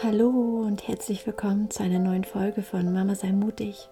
Hallo 0.00 0.28
und 0.64 0.86
herzlich 0.86 1.26
willkommen 1.26 1.70
zu 1.70 1.82
einer 1.82 1.98
neuen 1.98 2.22
Folge 2.22 2.62
von 2.62 2.92
Mama 2.92 3.16
sei 3.16 3.32
mutig. 3.32 3.88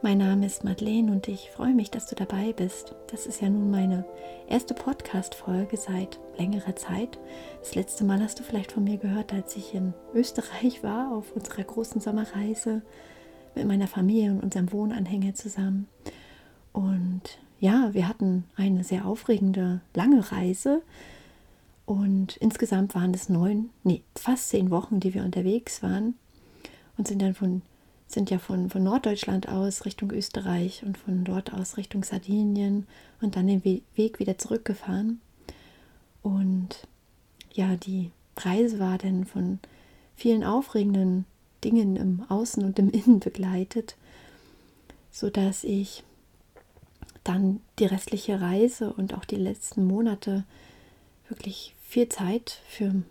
Mein 0.00 0.18
Name 0.18 0.46
ist 0.46 0.62
Madeleine 0.62 1.10
und 1.10 1.26
ich 1.26 1.50
freue 1.50 1.74
mich, 1.74 1.90
dass 1.90 2.06
du 2.06 2.14
dabei 2.14 2.52
bist. 2.52 2.94
Das 3.10 3.26
ist 3.26 3.40
ja 3.40 3.48
nun 3.48 3.68
meine 3.68 4.04
erste 4.48 4.74
Podcast-Folge 4.74 5.76
seit 5.76 6.20
längerer 6.38 6.76
Zeit. 6.76 7.18
Das 7.58 7.74
letzte 7.74 8.04
Mal 8.04 8.22
hast 8.22 8.38
du 8.38 8.44
vielleicht 8.44 8.70
von 8.70 8.84
mir 8.84 8.96
gehört, 8.96 9.32
als 9.32 9.56
ich 9.56 9.74
in 9.74 9.92
Österreich 10.14 10.84
war, 10.84 11.10
auf 11.12 11.32
unserer 11.32 11.64
großen 11.64 12.00
Sommerreise 12.00 12.82
mit 13.56 13.66
meiner 13.66 13.88
Familie 13.88 14.30
und 14.30 14.44
unserem 14.44 14.70
Wohnanhänger 14.70 15.34
zusammen. 15.34 15.88
Und 16.72 17.22
ja, 17.58 17.92
wir 17.92 18.06
hatten 18.06 18.44
eine 18.54 18.84
sehr 18.84 19.04
aufregende, 19.04 19.80
lange 19.94 20.30
Reise 20.30 20.82
und 21.86 22.36
insgesamt 22.38 22.94
waren 22.94 23.12
es 23.12 23.28
neun, 23.28 23.70
nee, 23.82 24.02
fast 24.16 24.48
zehn 24.48 24.70
Wochen, 24.70 25.00
die 25.00 25.12
wir 25.12 25.24
unterwegs 25.24 25.82
waren 25.82 26.14
und 26.96 27.08
sind 27.08 27.20
dann 27.20 27.34
von, 27.34 27.62
sind 28.06 28.30
ja 28.30 28.38
von, 28.38 28.70
von 28.70 28.82
Norddeutschland 28.82 29.48
aus 29.48 29.84
Richtung 29.84 30.10
Österreich 30.12 30.82
und 30.84 30.96
von 30.96 31.24
dort 31.24 31.52
aus 31.52 31.76
Richtung 31.76 32.02
Sardinien 32.02 32.86
und 33.20 33.36
dann 33.36 33.46
den 33.46 33.64
Weg 33.64 34.18
wieder 34.18 34.38
zurückgefahren. 34.38 35.20
Und 36.22 36.86
ja, 37.52 37.76
die 37.76 38.10
Reise 38.36 38.78
war 38.78 38.96
dann 38.96 39.26
von 39.26 39.58
vielen 40.16 40.42
aufregenden 40.42 41.26
Dingen 41.64 41.96
im 41.96 42.24
Außen 42.28 42.64
und 42.64 42.78
im 42.78 42.90
Innen 42.92 43.20
begleitet, 43.20 43.96
sodass 45.10 45.64
ich 45.64 46.02
dann 47.24 47.60
die 47.78 47.86
restliche 47.86 48.40
Reise 48.40 48.92
und 48.92 49.14
auch 49.14 49.24
die 49.24 49.36
letzten 49.36 49.86
Monate 49.86 50.44
wirklich 51.34 51.74
viel 51.82 52.08
Zeit 52.08 52.60
für, 52.68 53.02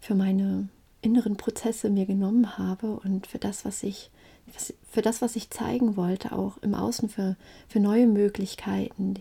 für 0.00 0.14
meine 0.14 0.68
inneren 1.02 1.36
Prozesse 1.36 1.90
mir 1.90 2.06
genommen 2.06 2.58
habe 2.58 3.00
und 3.00 3.26
für 3.26 3.38
das, 3.38 3.64
was 3.64 3.82
ich, 3.82 4.10
für 4.90 5.02
das, 5.02 5.22
was 5.22 5.36
ich 5.36 5.50
zeigen 5.50 5.96
wollte, 5.96 6.32
auch 6.32 6.58
im 6.58 6.74
Außen 6.74 7.08
für, 7.08 7.36
für 7.68 7.80
neue 7.80 8.06
Möglichkeiten, 8.06 9.14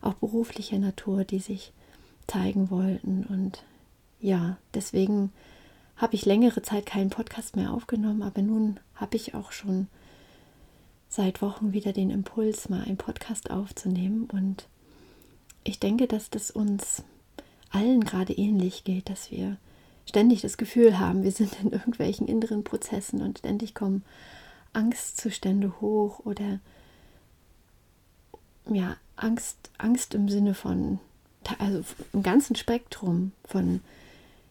auch 0.00 0.14
beruflicher 0.14 0.78
Natur, 0.78 1.24
die 1.24 1.38
sich 1.38 1.72
zeigen 2.26 2.70
wollten. 2.70 3.24
Und 3.24 3.62
ja, 4.20 4.58
deswegen 4.74 5.32
habe 5.96 6.14
ich 6.14 6.26
längere 6.26 6.62
Zeit 6.62 6.86
keinen 6.86 7.10
Podcast 7.10 7.56
mehr 7.56 7.72
aufgenommen, 7.72 8.22
aber 8.22 8.42
nun 8.42 8.78
habe 8.94 9.16
ich 9.16 9.34
auch 9.34 9.52
schon 9.52 9.88
seit 11.08 11.40
Wochen 11.40 11.72
wieder 11.72 11.92
den 11.92 12.10
Impuls, 12.10 12.68
mal 12.68 12.82
einen 12.82 12.98
Podcast 12.98 13.50
aufzunehmen. 13.50 14.28
Und 14.30 14.66
ich 15.64 15.80
denke, 15.80 16.06
dass 16.06 16.30
das 16.30 16.50
uns 16.50 17.02
allen 17.70 18.04
gerade 18.04 18.32
ähnlich 18.32 18.84
geht, 18.84 19.10
dass 19.10 19.30
wir 19.30 19.56
ständig 20.06 20.40
das 20.40 20.56
Gefühl 20.56 20.98
haben, 20.98 21.22
wir 21.22 21.32
sind 21.32 21.60
in 21.62 21.72
irgendwelchen 21.72 22.28
inneren 22.28 22.64
Prozessen 22.64 23.22
und 23.22 23.38
ständig 23.38 23.74
kommen 23.74 24.04
Angstzustände 24.72 25.80
hoch 25.80 26.20
oder 26.24 26.60
ja, 28.68 28.96
Angst, 29.16 29.70
Angst 29.78 30.14
im 30.14 30.28
Sinne 30.28 30.54
von, 30.54 30.98
also 31.58 31.82
im 32.12 32.22
ganzen 32.22 32.56
Spektrum 32.56 33.32
von, 33.44 33.80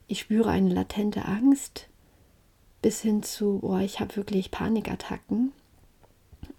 ich 0.07 0.21
spüre 0.21 0.49
eine 0.49 0.73
latente 0.73 1.25
Angst 1.25 1.87
bis 2.81 3.01
hin 3.01 3.23
zu, 3.23 3.59
oh, 3.61 3.77
ich 3.77 3.99
habe 3.99 4.15
wirklich 4.15 4.51
Panikattacken 4.51 5.51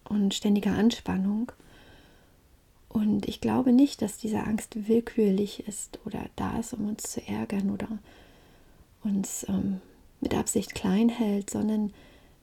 und 0.04 0.34
ständiger 0.34 0.72
Anspannung. 0.72 1.52
Und 2.88 3.28
ich 3.28 3.40
glaube 3.40 3.72
nicht, 3.72 4.00
dass 4.02 4.18
diese 4.18 4.40
Angst 4.44 4.88
willkürlich 4.88 5.66
ist 5.66 5.98
oder 6.06 6.20
da 6.36 6.58
ist, 6.58 6.72
um 6.72 6.88
uns 6.88 7.04
zu 7.04 7.26
ärgern 7.26 7.70
oder 7.70 7.88
uns 9.02 9.44
ähm, 9.48 9.80
mit 10.20 10.34
Absicht 10.34 10.74
klein 10.74 11.08
hält, 11.08 11.50
sondern 11.50 11.92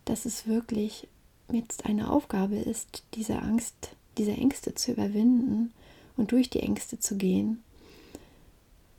dass 0.06 0.26
es 0.26 0.48
wirklich 0.48 1.08
jetzt 1.52 1.86
eine 1.86 2.12
Aufgabe 2.12 2.56
ist, 2.56 3.04
diese 3.16 3.42
Angst, 3.42 3.96
diese 4.18 4.34
Ängste 4.34 4.76
zu 4.76 4.92
überwinden 4.92 5.74
und 6.18 6.32
durch 6.32 6.50
die 6.50 6.60
Ängste 6.60 7.00
zu 7.00 7.18
gehen. 7.18 7.64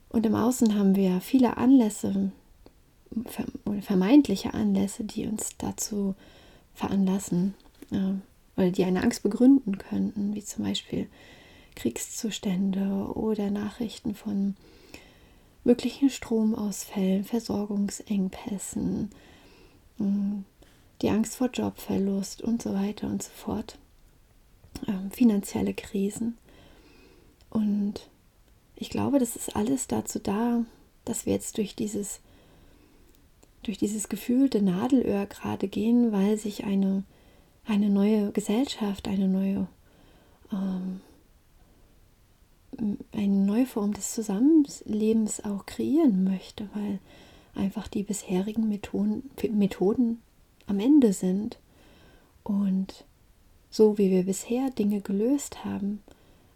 Und 0.09 0.27
im 0.27 0.35
Außen 0.35 0.77
haben 0.77 0.97
wir 0.97 1.21
viele 1.21 1.57
Anlässe 1.57 2.33
vermeintliche 3.83 4.55
Anlässe, 4.55 5.05
die 5.05 5.27
uns 5.27 5.57
dazu 5.59 6.15
veranlassen 6.75 7.55
äh, 7.91 8.15
oder 8.57 8.71
die 8.71 8.85
eine 8.85 9.03
Angst 9.03 9.23
begründen 9.23 9.79
könnten, 9.79 10.35
wie 10.35 10.45
zum 10.45 10.65
Beispiel 10.65 11.09
Kriegszustände 11.75 13.13
oder 13.15 13.51
Nachrichten 13.51 14.15
von 14.15 14.57
möglichen 15.65 16.11
Stromausfällen, 16.11 17.25
Versorgungsengpässen, 17.25 19.11
hm, 19.99 20.45
die 21.03 21.11
Angst 21.11 21.37
vor 21.37 21.51
Jobverlust 21.51 22.43
und 22.43 22.63
so 22.63 22.75
weiter 22.75 23.07
und 23.09 23.23
so 23.23 23.31
fort, 23.31 23.79
ähm, 24.87 25.11
finanzielle 25.11 25.75
Krisen. 25.75 26.37
Und 27.51 28.09
ich 28.77 28.91
glaube, 28.91 29.19
das 29.19 29.37
ist 29.37 29.57
alles 29.57 29.87
dazu 29.87 30.19
da, 30.19 30.65
dass 31.05 31.27
wir 31.27 31.33
jetzt 31.33 31.59
durch 31.59 31.75
dieses, 31.75 32.21
durch 33.63 33.79
dieses 33.79 34.09
gefühlte 34.09 34.63
Nadelöhr 34.63 35.27
gerade 35.27 35.69
gehen, 35.69 36.13
weil 36.13 36.37
sich 36.37 36.65
eine, 36.65 37.05
eine 37.67 37.91
neue 37.91 38.33
Gesellschaft, 38.33 39.09
eine 39.09 39.29
neue 39.29 39.67
ähm, 40.53 41.01
eine 43.13 43.29
neue 43.29 43.67
Form 43.67 43.93
des 43.93 44.15
Zusammenlebens 44.15 45.45
auch 45.45 45.67
kreieren 45.67 46.25
möchte, 46.25 46.69
weil 46.75 46.99
einfach 47.55 47.89
die 47.89 48.03
bisherigen 48.03 48.69
Methoden, 48.69 49.31
Methoden 49.53 50.21
am 50.67 50.81
Ende 50.81 51.13
sind. 51.13 51.59
Und 52.43 53.05
so 53.71 53.99
wie 53.99 54.11
wir 54.11 54.25
bisher 54.25 54.71
Dinge 54.71 55.01
gelöst 55.01 55.65
haben, 55.65 56.03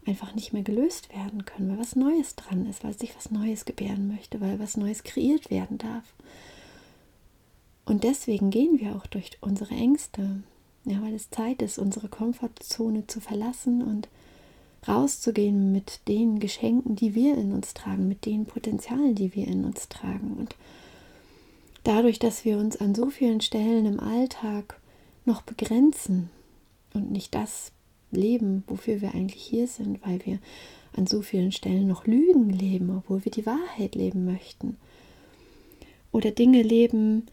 einfach 0.06 0.34
nicht 0.34 0.52
mehr 0.52 0.62
gelöst 0.62 1.14
werden 1.14 1.44
können, 1.44 1.70
weil 1.70 1.78
was 1.78 1.96
Neues 1.96 2.34
dran 2.34 2.66
ist, 2.66 2.82
weil 2.84 2.98
sich 2.98 3.14
was 3.16 3.30
Neues 3.30 3.64
gebären 3.64 4.08
möchte, 4.08 4.40
weil 4.40 4.58
was 4.58 4.76
Neues 4.76 5.04
kreiert 5.04 5.50
werden 5.50 5.78
darf. 5.78 6.14
Und 7.84 8.04
deswegen 8.04 8.50
gehen 8.50 8.80
wir 8.80 8.96
auch 8.96 9.06
durch 9.06 9.38
unsere 9.40 9.74
Ängste, 9.74 10.42
ja, 10.90 11.02
weil 11.02 11.14
es 11.14 11.30
Zeit 11.30 11.62
ist, 11.62 11.78
unsere 11.78 12.08
Komfortzone 12.08 13.06
zu 13.06 13.20
verlassen 13.20 13.82
und 13.82 14.08
rauszugehen 14.86 15.72
mit 15.72 16.00
den 16.08 16.38
Geschenken, 16.38 16.96
die 16.96 17.14
wir 17.14 17.36
in 17.36 17.52
uns 17.52 17.74
tragen, 17.74 18.08
mit 18.08 18.26
den 18.26 18.46
Potenzialen, 18.46 19.14
die 19.14 19.34
wir 19.34 19.46
in 19.46 19.64
uns 19.64 19.88
tragen. 19.88 20.36
Und 20.38 20.54
dadurch, 21.84 22.18
dass 22.18 22.44
wir 22.44 22.58
uns 22.58 22.76
an 22.76 22.94
so 22.94 23.10
vielen 23.10 23.40
Stellen 23.40 23.86
im 23.86 24.00
Alltag 24.00 24.80
noch 25.24 25.42
begrenzen 25.42 26.30
und 26.94 27.10
nicht 27.10 27.34
das 27.34 27.72
leben, 28.10 28.64
wofür 28.66 29.00
wir 29.00 29.14
eigentlich 29.14 29.42
hier 29.42 29.66
sind, 29.66 30.04
weil 30.06 30.24
wir 30.24 30.38
an 30.94 31.06
so 31.06 31.22
vielen 31.22 31.52
Stellen 31.52 31.86
noch 31.86 32.06
Lügen 32.06 32.50
leben, 32.50 32.90
obwohl 32.96 33.24
wir 33.24 33.32
die 33.32 33.46
Wahrheit 33.46 33.94
leben 33.94 34.24
möchten. 34.24 34.76
Oder 36.12 36.30
Dinge 36.30 36.62
leben, 36.62 37.26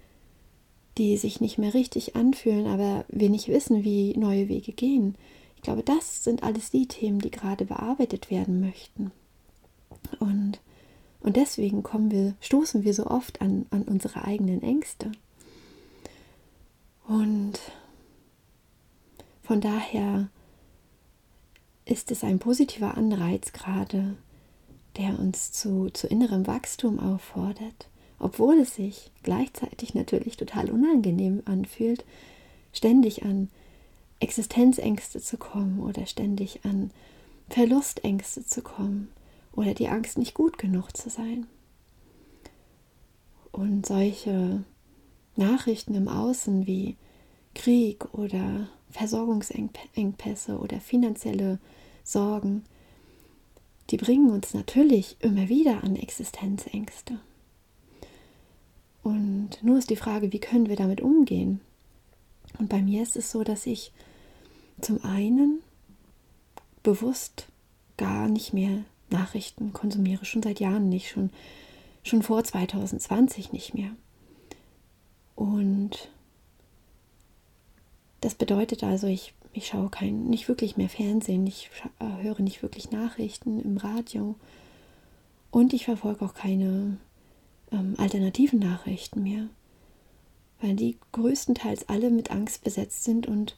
die 0.98 1.18
sich 1.18 1.42
nicht 1.42 1.58
mehr 1.58 1.74
richtig 1.74 2.16
anfühlen, 2.16 2.68
aber 2.68 3.06
wir 3.10 3.30
nicht 3.30 3.48
wissen, 3.48 3.84
wie 3.84 4.18
neue 4.18 4.48
Wege 4.48 4.72
gehen 4.72 5.16
glaube, 5.66 5.84
das 5.84 6.24
sind 6.24 6.44
alles 6.44 6.70
die 6.70 6.88
Themen, 6.88 7.20
die 7.20 7.32
gerade 7.32 7.66
bearbeitet 7.66 8.30
werden 8.32 8.62
möchten. 8.62 9.12
Und, 10.20 10.60
und 11.20 11.36
deswegen 11.36 11.84
kommen 11.84 12.12
wir, 12.12 12.36
stoßen 12.40 12.84
wir 12.84 12.94
so 12.94 13.08
oft 13.08 13.42
an, 13.42 13.66
an 13.72 13.82
unsere 13.82 14.24
eigenen 14.24 14.62
Ängste. 14.62 15.12
Und 17.08 17.60
von 19.42 19.60
daher 19.60 20.30
ist 21.86 22.12
es 22.12 22.24
ein 22.24 22.40
positiver 22.40 22.96
Anreiz 22.96 23.52
gerade, 23.52 24.16
der 24.98 25.20
uns 25.20 25.52
zu, 25.52 25.90
zu 25.90 26.08
innerem 26.08 26.46
Wachstum 26.48 27.00
auffordert, 27.00 27.90
obwohl 28.20 28.60
es 28.60 28.76
sich 28.76 29.12
gleichzeitig 29.24 29.94
natürlich 29.94 30.38
total 30.38 30.72
unangenehm 30.72 31.42
anfühlt, 31.46 32.06
ständig 32.72 33.24
an 33.24 33.50
Existenzängste 34.20 35.22
zu 35.22 35.38
kommen 35.38 35.80
oder 35.80 36.06
ständig 36.06 36.62
an 36.64 36.92
Verlustängste 37.50 38.46
zu 38.46 38.62
kommen 38.62 39.10
oder 39.54 39.74
die 39.74 39.90
Angst, 39.90 40.18
nicht 40.18 40.34
gut 40.34 40.58
genug 40.58 40.96
zu 40.96 41.10
sein. 41.10 41.48
Und 43.52 43.86
solche 43.86 44.64
Nachrichten 45.36 45.96
im 45.96 46.08
Außen 46.08 46.68
wie 46.68 46.96
Krieg 47.54 48.14
oder 48.14 48.68
Versorgungsengpässe 48.90 50.58
oder 50.58 50.80
finanzielle 50.80 51.60
Sorgen, 52.04 52.64
die 53.90 53.98
bringen 53.98 54.32
uns 54.32 54.54
natürlich 54.54 55.18
immer 55.20 55.50
wieder 55.50 55.84
an 55.84 55.96
Existenzängste. 55.96 57.20
Und 59.06 59.62
nur 59.62 59.78
ist 59.78 59.92
die 59.92 59.98
Frage, 59.98 60.34
wie 60.34 60.40
können 60.40 60.68
wir 60.68 60.76
damit 60.76 61.00
umgehen? 61.00 61.62
Und 62.58 62.70
bei 62.70 62.82
mir 62.82 63.04
ist 63.04 63.16
es 63.16 63.30
so, 63.30 63.44
dass 63.44 63.68
ich 63.68 63.92
zum 64.82 65.06
einen 65.06 65.62
bewusst 66.82 67.46
gar 67.98 68.28
nicht 68.28 68.52
mehr 68.52 68.84
Nachrichten 69.12 69.74
konsumiere, 69.74 70.26
schon 70.26 70.42
seit 70.42 70.60
Jahren 70.60 70.90
nicht, 70.90 71.12
schon, 71.12 71.30
schon 72.02 72.24
vor 72.24 72.44
2020 72.44 73.54
nicht 73.54 73.76
mehr. 73.76 73.92
Und 75.36 76.10
das 78.22 78.34
bedeutet 78.34 78.84
also, 78.84 79.06
ich, 79.06 79.36
ich 79.54 79.68
schaue 79.68 79.90
kein, 79.90 80.26
nicht 80.32 80.48
wirklich 80.48 80.78
mehr 80.78 80.90
Fernsehen, 80.90 81.46
ich 81.46 81.70
äh, 82.00 82.24
höre 82.24 82.42
nicht 82.42 82.64
wirklich 82.64 82.90
Nachrichten 82.90 83.62
im 83.62 83.78
Radio 83.78 84.34
und 85.52 85.74
ich 85.74 85.86
verfolge 85.86 86.26
auch 86.26 86.34
keine 86.34 86.98
ähm, 87.72 87.96
alternativen 87.98 88.60
Nachrichten 88.60 89.24
mehr, 89.24 89.48
weil 90.62 90.76
die 90.76 90.98
größtenteils 91.12 91.90
alle 91.90 92.10
mit 92.10 92.32
Angst 92.32 92.64
besetzt 92.64 93.04
sind 93.04 93.28
und 93.28 93.58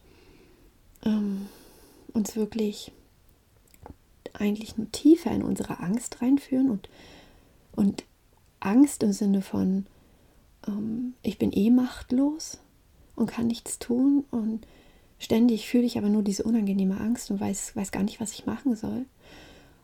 ähm, 1.06 1.48
uns 2.14 2.36
wirklich 2.36 2.92
eigentlich 4.34 4.78
nur 4.78 4.92
tiefer 4.92 5.32
in 5.32 5.44
unsere 5.44 5.80
Angst 5.80 6.22
reinführen 6.22 6.70
und, 6.70 6.90
und 7.76 8.04
Angst 8.60 9.04
im 9.04 9.14
Sinne 9.14 9.42
von, 9.42 9.86
ähm, 10.68 11.14
ich 11.24 11.38
bin 11.38 11.52
eh 11.52 11.70
machtlos 11.70 12.60
und 13.16 13.28
kann 13.30 13.48
nichts 13.48 13.80
tun 13.80 14.26
und 14.32 14.66
ständig 15.20 15.68
fühle 15.68 15.86
ich 15.86 15.98
aber 15.98 16.10
nur 16.10 16.24
diese 16.24 16.44
unangenehme 16.44 17.00
Angst 17.00 17.32
und 17.32 17.40
weiß, 17.40 17.76
weiß 17.76 17.92
gar 17.92 18.04
nicht, 18.04 18.20
was 18.20 18.34
ich 18.34 18.46
machen 18.46 18.76
soll. 18.76 19.06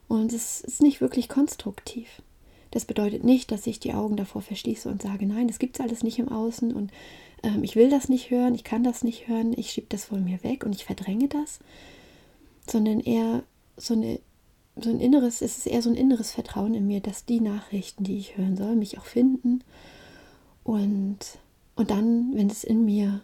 Und 0.08 0.34
es 0.34 0.62
ist 0.62 0.82
nicht 0.82 1.02
wirklich 1.02 1.30
konstruktiv. 1.30 2.22
Das 2.74 2.86
bedeutet 2.86 3.24
nicht, 3.24 3.52
dass 3.52 3.68
ich 3.68 3.80
die 3.80 3.94
Augen 3.94 4.18
davor 4.18 4.42
verschließe 4.42 4.90
und 4.90 5.00
sage, 5.00 5.28
nein, 5.28 5.48
das 5.48 5.60
gibt 5.60 5.78
es 5.78 5.86
alles 5.86 6.02
nicht 6.02 6.18
im 6.18 6.30
Außen 6.30 6.74
und 6.74 6.92
ähm, 7.44 7.64
ich 7.64 7.76
will 7.76 7.88
das 7.88 8.10
nicht 8.10 8.32
hören, 8.32 8.56
ich 8.56 8.64
kann 8.64 8.84
das 8.84 9.04
nicht 9.04 9.28
hören, 9.28 9.54
ich 9.56 9.70
schiebe 9.70 9.86
das 9.90 10.06
von 10.06 10.24
mir 10.24 10.44
weg 10.44 10.66
und 10.66 10.74
ich 10.74 10.84
verdränge 10.84 11.28
das, 11.28 11.60
sondern 12.66 13.00
eher 13.00 13.44
so, 13.78 13.94
eine, 13.94 14.20
so 14.76 14.90
ein 14.90 15.00
inneres, 15.00 15.44
es 15.44 15.60
ist 15.60 15.68
eher 15.68 15.84
so 15.84 15.92
ein 15.92 15.96
inneres 15.96 16.32
Vertrauen 16.32 16.74
in 16.74 16.88
mir, 16.88 17.00
dass 17.00 17.26
die 17.26 17.42
Nachrichten, 17.42 18.06
die 18.06 18.18
ich 18.18 18.38
hören 18.38 18.58
soll, 18.58 18.76
mich 18.76 18.98
auch 18.98 19.06
finden 19.06 19.64
und, 20.64 21.20
und 21.76 21.92
dann, 21.92 22.34
wenn 22.34 22.50
es 22.50 22.64
in 22.64 22.86
mir 22.86 23.22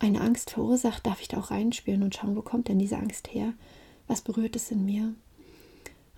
eine 0.00 0.20
Angst 0.20 0.50
verursacht, 0.50 1.06
darf 1.06 1.20
ich 1.20 1.28
da 1.28 1.38
auch 1.38 1.52
reinspüren 1.52 2.02
und 2.02 2.16
schauen, 2.16 2.34
wo 2.34 2.42
kommt 2.42 2.66
denn 2.66 2.80
diese 2.80 2.98
Angst 2.98 3.32
her? 3.32 3.54
Was 4.08 4.20
berührt 4.20 4.56
es 4.56 4.72
in 4.72 4.84
mir? 4.84 5.14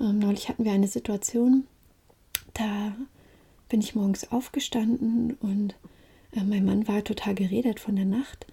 Ähm, 0.00 0.20
neulich 0.20 0.48
hatten 0.48 0.64
wir 0.64 0.72
eine 0.72 0.88
Situation, 0.88 1.66
da 2.58 2.96
bin 3.68 3.80
ich 3.80 3.94
morgens 3.94 4.30
aufgestanden 4.30 5.34
und 5.40 5.74
äh, 6.32 6.42
mein 6.42 6.64
Mann 6.64 6.88
war 6.88 7.04
total 7.04 7.34
geredet 7.34 7.80
von 7.80 7.96
der 7.96 8.04
Nacht, 8.04 8.46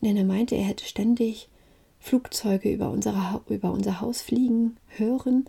denn 0.00 0.16
er 0.16 0.24
meinte, 0.24 0.54
er 0.54 0.64
hätte 0.64 0.84
ständig 0.84 1.48
Flugzeuge 2.00 2.72
über, 2.72 2.90
unsere, 2.90 3.42
über 3.48 3.72
unser 3.72 4.00
Haus 4.00 4.22
fliegen 4.22 4.76
hören, 4.88 5.46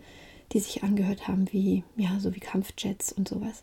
die 0.52 0.60
sich 0.60 0.82
angehört 0.82 1.28
haben 1.28 1.46
wie, 1.52 1.84
ja, 1.96 2.18
so 2.18 2.34
wie 2.34 2.40
Kampfjets 2.40 3.12
und 3.12 3.28
sowas. 3.28 3.62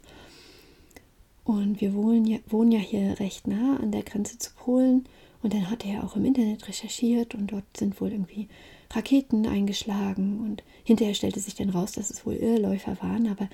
Und 1.44 1.80
wir 1.80 1.94
wohnen 1.94 2.26
ja, 2.26 2.40
wohnen 2.48 2.72
ja 2.72 2.80
hier 2.80 3.20
recht 3.20 3.48
nah 3.48 3.78
an 3.78 3.92
der 3.92 4.04
Grenze 4.04 4.38
zu 4.38 4.52
Polen. 4.56 5.06
Und 5.44 5.54
dann 5.54 5.70
hat 5.70 5.86
er 5.86 6.04
auch 6.04 6.16
im 6.16 6.26
Internet 6.26 6.68
recherchiert 6.68 7.36
und 7.36 7.52
dort 7.52 7.66
sind 7.78 8.02
wohl 8.02 8.12
irgendwie 8.12 8.48
Raketen 8.92 9.46
eingeschlagen. 9.46 10.40
Und 10.40 10.64
hinterher 10.84 11.14
stellte 11.14 11.40
sich 11.40 11.54
dann 11.54 11.70
raus, 11.70 11.92
dass 11.92 12.10
es 12.10 12.26
wohl 12.26 12.34
Irrläufer 12.34 12.98
waren. 13.00 13.28
Aber 13.28 13.48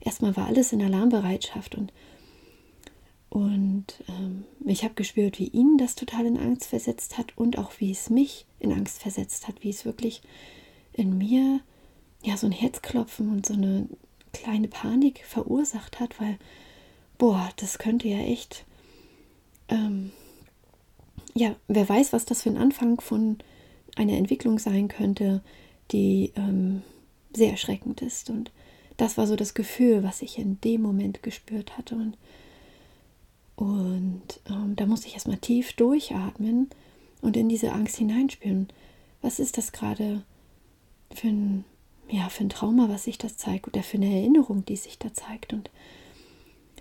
erstmal 0.00 0.36
war 0.36 0.46
alles 0.46 0.72
in 0.72 0.82
Alarmbereitschaft. 0.82 1.74
Und, 1.74 1.92
und 3.28 3.86
ähm, 4.08 4.44
ich 4.64 4.84
habe 4.84 4.94
gespürt, 4.94 5.38
wie 5.38 5.48
ihn 5.48 5.78
das 5.78 5.94
total 5.94 6.26
in 6.26 6.38
Angst 6.38 6.66
versetzt 6.66 7.18
hat 7.18 7.36
und 7.36 7.58
auch 7.58 7.72
wie 7.78 7.90
es 7.90 8.10
mich 8.10 8.46
in 8.58 8.72
Angst 8.72 9.00
versetzt 9.00 9.48
hat. 9.48 9.62
Wie 9.62 9.70
es 9.70 9.84
wirklich 9.84 10.22
in 10.92 11.16
mir 11.16 11.60
ja 12.22 12.36
so 12.36 12.46
ein 12.46 12.52
Herzklopfen 12.52 13.30
und 13.30 13.46
so 13.46 13.54
eine 13.54 13.88
kleine 14.32 14.68
Panik 14.68 15.24
verursacht 15.24 16.00
hat, 16.00 16.20
weil 16.20 16.38
boah, 17.18 17.50
das 17.56 17.78
könnte 17.78 18.08
ja 18.08 18.18
echt, 18.18 18.64
ähm, 19.68 20.10
ja, 21.34 21.54
wer 21.68 21.88
weiß, 21.88 22.12
was 22.12 22.24
das 22.24 22.42
für 22.42 22.50
ein 22.50 22.56
Anfang 22.56 23.00
von 23.00 23.38
einer 23.96 24.14
Entwicklung 24.14 24.58
sein 24.58 24.88
könnte, 24.88 25.42
die 25.90 26.32
ähm, 26.36 26.82
sehr 27.34 27.50
erschreckend 27.50 28.02
ist. 28.02 28.30
Und 28.30 28.50
das 29.00 29.16
war 29.16 29.26
so 29.26 29.36
das 29.36 29.54
Gefühl, 29.54 30.02
was 30.02 30.20
ich 30.20 30.38
in 30.38 30.60
dem 30.60 30.82
Moment 30.82 31.22
gespürt 31.22 31.78
hatte. 31.78 31.94
Und, 31.94 32.16
und 33.56 34.40
ähm, 34.48 34.76
da 34.76 34.86
musste 34.86 35.06
ich 35.06 35.14
erstmal 35.14 35.38
tief 35.38 35.72
durchatmen 35.72 36.68
und 37.22 37.36
in 37.36 37.48
diese 37.48 37.72
Angst 37.72 37.96
hineinspüren. 37.96 38.68
Was 39.22 39.38
ist 39.38 39.56
das 39.56 39.72
gerade 39.72 40.22
für 41.12 41.28
ein, 41.28 41.64
ja, 42.10 42.28
für 42.28 42.44
ein 42.44 42.50
Trauma, 42.50 42.88
was 42.88 43.04
sich 43.04 43.16
das 43.16 43.36
zeigt 43.36 43.68
oder 43.68 43.82
für 43.82 43.96
eine 43.96 44.14
Erinnerung, 44.14 44.64
die 44.66 44.76
sich 44.76 44.98
da 44.98 45.12
zeigt? 45.14 45.52
Und 45.52 45.70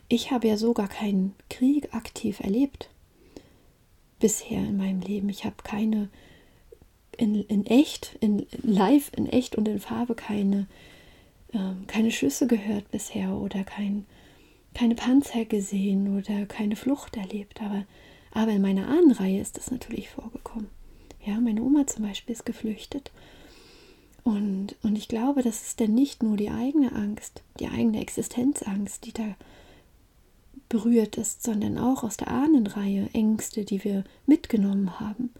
ich 0.09 0.31
habe 0.31 0.47
ja 0.47 0.57
so 0.57 0.73
gar 0.73 0.89
keinen 0.89 1.35
Krieg 1.49 1.93
aktiv 1.93 2.41
erlebt 2.41 2.89
bisher 4.19 4.59
in 4.59 4.75
meinem 4.75 4.99
Leben. 4.99 5.29
Ich 5.29 5.45
habe 5.45 5.55
keine 5.63 6.09
in, 7.15 7.43
in 7.43 7.65
echt, 7.65 8.15
in 8.19 8.45
live, 8.61 9.11
in 9.15 9.27
echt 9.27 9.55
und 9.55 9.67
in 9.67 9.79
Farbe 9.79 10.15
keine, 10.15 10.67
ähm, 11.53 11.85
keine 11.87 12.11
Schüsse 12.11 12.47
gehört 12.47 12.91
bisher 12.91 13.31
oder 13.31 13.63
kein, 13.63 14.05
keine 14.73 14.95
Panzer 14.95 15.45
gesehen 15.45 16.17
oder 16.17 16.45
keine 16.45 16.75
Flucht 16.75 17.17
erlebt. 17.17 17.61
Aber, 17.61 17.85
aber 18.31 18.51
in 18.51 18.61
meiner 18.61 18.87
Ahnenreihe 18.87 19.41
ist 19.41 19.57
das 19.57 19.71
natürlich 19.71 20.09
vorgekommen. 20.09 20.69
Ja, 21.25 21.39
meine 21.39 21.61
Oma 21.61 21.85
zum 21.87 22.05
Beispiel 22.05 22.33
ist 22.33 22.45
geflüchtet. 22.45 23.11
Und, 24.23 24.75
und 24.83 24.97
ich 24.97 25.07
glaube, 25.07 25.41
das 25.41 25.63
ist 25.63 25.79
denn 25.79 25.93
nicht 25.93 26.23
nur 26.23 26.37
die 26.37 26.49
eigene 26.49 26.91
Angst, 26.93 27.41
die 27.59 27.67
eigene 27.67 28.01
Existenzangst, 28.01 29.05
die 29.05 29.13
da 29.13 29.35
berührt 30.69 31.17
ist, 31.17 31.43
sondern 31.43 31.77
auch 31.77 32.03
aus 32.03 32.17
der 32.17 32.29
Ahnenreihe 32.29 33.09
Ängste, 33.13 33.65
die 33.65 33.83
wir 33.83 34.03
mitgenommen 34.27 34.99
haben. 34.99 35.31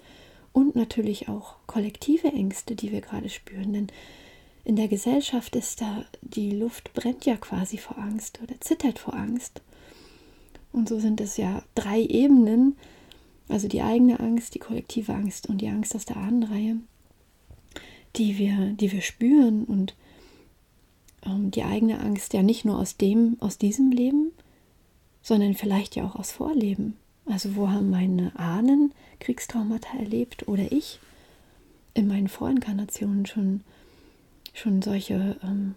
Und 0.52 0.76
natürlich 0.76 1.30
auch 1.30 1.56
kollektive 1.68 2.30
Ängste, 2.30 2.76
die 2.76 2.92
wir 2.92 3.02
gerade 3.02 3.30
spüren. 3.30 3.74
Denn 3.74 3.88
in 4.64 4.76
der 4.76 4.88
Gesellschaft 4.88 5.56
ist 5.56 5.82
da, 5.82 6.06
die 6.22 6.52
Luft 6.52 6.94
brennt 6.94 7.26
ja 7.26 7.38
quasi 7.38 7.78
vor 7.78 7.98
Angst 7.98 8.40
oder 8.44 8.60
zittert 8.60 9.00
vor 9.00 9.14
Angst. 9.14 9.62
Und 10.72 10.88
so 10.88 11.00
sind 11.00 11.20
es 11.22 11.38
ja 11.38 11.64
drei 11.76 12.02
Ebenen, 12.02 12.78
also 13.48 13.68
die 13.68 13.82
eigene 13.82 14.20
Angst, 14.20 14.54
die 14.54 14.60
kollektive 14.60 15.14
Angst 15.14 15.50
und 15.50 15.60
die 15.60 15.70
Angst 15.70 15.96
aus 15.96 16.06
der 16.06 16.18
Ahnenreihe, 16.18 16.78
die 18.16 18.38
wir, 18.38 18.74
die 18.74 18.92
wir 18.92 19.02
spüren 19.02 19.64
und 19.64 19.96
ähm, 21.26 21.52
die 21.52 21.64
eigene 21.64 22.00
Angst 22.00 22.34
ja 22.34 22.44
nicht 22.44 22.66
nur 22.66 22.78
aus 22.78 22.98
dem, 22.98 23.38
aus 23.40 23.58
diesem 23.58 23.92
Leben, 23.92 24.32
sondern 25.22 25.56
vielleicht 25.56 25.96
ja 25.96 26.06
auch 26.06 26.16
aus 26.16 26.32
Vorleben. 26.32 26.96
Also 27.26 27.56
wo 27.56 27.70
haben 27.70 27.90
meine 27.90 28.38
Ahnen 28.38 28.94
Kriegstraumata 29.20 29.98
erlebt 29.98 30.48
oder 30.48 30.72
ich 30.72 31.00
in 31.94 32.08
meinen 32.08 32.28
Vorinkarnationen 32.28 33.26
schon, 33.26 33.62
schon 34.60 34.82
solche 34.82 35.38
ähm, 35.44 35.76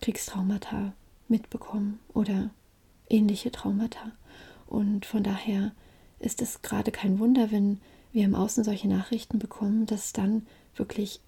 Kriegstraumata 0.00 0.92
mitbekommen 1.28 2.00
oder 2.12 2.50
ähnliche 3.08 3.50
Traumata. 3.50 4.12
Und 4.66 5.06
von 5.06 5.22
daher 5.22 5.72
ist 6.18 6.42
es 6.42 6.62
gerade 6.62 6.90
kein 6.90 7.18
Wunder, 7.18 7.50
wenn 7.50 7.80
wir 8.12 8.24
im 8.24 8.34
Außen 8.34 8.64
solche 8.64 8.88
Nachrichten 8.88 9.38
bekommen, 9.38 9.86
dass 9.86 10.12
dann 10.12 10.46
wirklich 10.74 11.20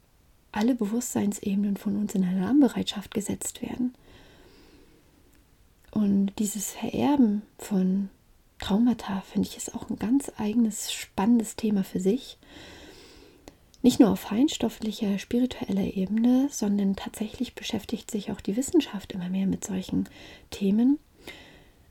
alle 0.51 0.75
Bewusstseinsebenen 0.75 1.77
von 1.77 1.97
uns 1.97 2.15
in 2.15 2.25
Alarmbereitschaft 2.25 3.13
gesetzt 3.13 3.63
werden. 3.63 3.95
Und 5.91 6.33
dieses 6.39 6.73
Vererben 6.73 7.43
von 7.59 8.09
Traumata, 8.59 9.21
finde 9.21 9.49
ich, 9.49 9.57
ist 9.57 9.75
auch 9.75 9.89
ein 9.91 9.99
ganz 9.99 10.33
eigenes, 10.37 10.93
spannendes 10.93 11.57
Thema 11.57 11.85
für 11.85 12.01
sich. 12.01 12.39
Nicht 13.89 14.01
nur 14.01 14.11
auf 14.11 14.21
feinstofflicher, 14.21 15.19
spiritueller 15.19 15.97
Ebene, 15.97 16.49
sondern 16.51 16.95
tatsächlich 16.95 17.55
beschäftigt 17.55 18.11
sich 18.11 18.31
auch 18.31 18.43
die 18.43 18.55
Wissenschaft 18.55 19.13
immer 19.13 19.31
mehr 19.31 19.47
mit 19.47 19.65
solchen 19.65 20.11
Themen. 20.51 20.99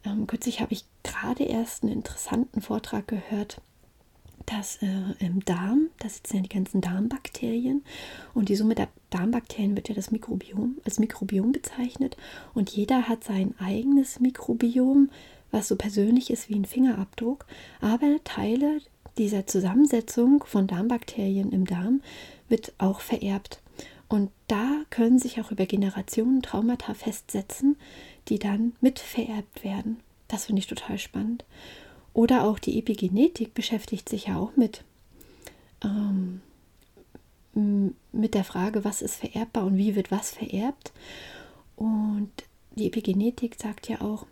Ähm, 0.06 0.28
kürzlich 0.28 0.62
habe 0.62 0.74
ich 0.74 0.86
gerade 1.02 1.44
erst 1.46 1.82
einen 1.82 1.94
interessanten 1.94 2.62
Vortrag 2.62 3.08
gehört 3.08 3.62
dass 4.46 4.82
äh, 4.82 4.88
im 5.20 5.44
Darm, 5.44 5.90
da 6.00 6.08
sitzen 6.08 6.38
ja 6.38 6.42
die 6.44 6.50
ganzen 6.50 6.82
Darmbakterien 6.82 7.84
und 8.34 8.48
die 8.48 8.56
Summe 8.56 8.76
der 8.76 8.88
Darmbakterien 9.10 9.76
wird 9.76 9.90
ja 9.90 9.96
das 9.96 10.12
Mikrobiom 10.12 10.78
als 10.86 11.00
Mikrobiom 11.00 11.52
bezeichnet 11.52 12.16
und 12.54 12.70
jeder 12.70 13.10
hat 13.10 13.24
sein 13.24 13.56
eigenes 13.60 14.22
Mikrobiom, 14.22 15.10
was 15.52 15.68
so 15.68 15.76
persönlich 15.76 16.30
ist 16.30 16.48
wie 16.48 16.56
ein 16.56 16.66
Fingerabdruck, 16.66 17.46
aber 17.82 18.24
Teile 18.24 18.80
dieser 19.18 19.48
Zusammensetzung 19.48 20.44
von 20.46 20.68
Darmbakterien 20.68 21.52
im 21.52 21.66
Darm 21.66 22.02
wird 22.50 22.74
auch 22.78 23.02
vererbt. 23.02 23.62
Und 24.10 24.32
da 24.48 24.84
können 24.90 25.20
sich 25.20 25.42
auch 25.42 25.52
über 25.52 25.66
Generationen 25.66 26.42
Traumata 26.42 26.94
festsetzen, 26.94 27.76
die 28.30 28.40
dann 28.40 28.74
mit 28.80 29.00
vererbt 29.00 29.64
werden. 29.64 30.00
Das 30.28 30.46
finde 30.46 30.60
ich 30.60 30.68
total 30.68 30.98
spannend. 30.98 31.46
Oder 32.14 32.46
auch 32.46 32.60
die 32.60 32.80
Epigenetik 32.80 33.54
beschäftigt 33.54 34.10
sich 34.10 34.28
ja 34.28 34.38
auch 34.38 34.56
mit, 34.56 34.84
ähm, 35.84 36.42
mit 38.12 38.34
der 38.34 38.44
Frage, 38.44 38.84
was 38.84 39.02
ist 39.02 39.16
vererbbar 39.16 39.66
und 39.66 39.78
wie 39.78 39.96
wird 39.96 40.10
was 40.10 40.32
vererbt. 40.32 40.94
Und 41.76 42.32
die 42.76 42.88
Epigenetik 42.88 43.56
sagt 43.56 43.88
ja 43.90 44.02
auch, 44.02 44.26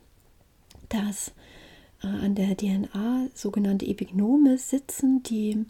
dass 0.89 1.32
an 2.08 2.36
der 2.36 2.56
DNA 2.56 3.28
sogenannte 3.34 3.86
Epignome 3.86 4.58
sitzen, 4.58 5.24
die 5.24 5.66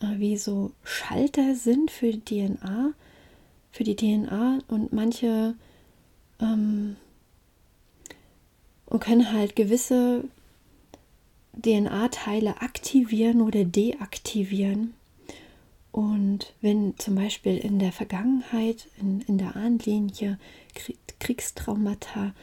äh, 0.00 0.18
wie 0.18 0.36
so 0.36 0.72
Schalter 0.84 1.54
sind 1.54 1.90
für 1.90 2.12
die 2.12 2.20
DNA, 2.20 2.92
für 3.70 3.84
die 3.84 3.96
DNA 3.96 4.60
und 4.68 4.92
manche 4.92 5.54
ähm, 6.40 6.96
und 8.86 9.00
können 9.00 9.32
halt 9.32 9.56
gewisse 9.56 10.24
DNA-Teile 11.60 12.60
aktivieren 12.60 13.40
oder 13.40 13.64
deaktivieren. 13.64 14.94
Und 15.90 16.52
wenn 16.60 16.96
zum 16.98 17.14
Beispiel 17.14 17.56
in 17.56 17.78
der 17.78 17.92
Vergangenheit, 17.92 18.88
in, 19.00 19.22
in 19.22 19.38
der 19.38 19.56
Ahnlinie 19.56 20.38
Kriegstraumata 21.18 22.34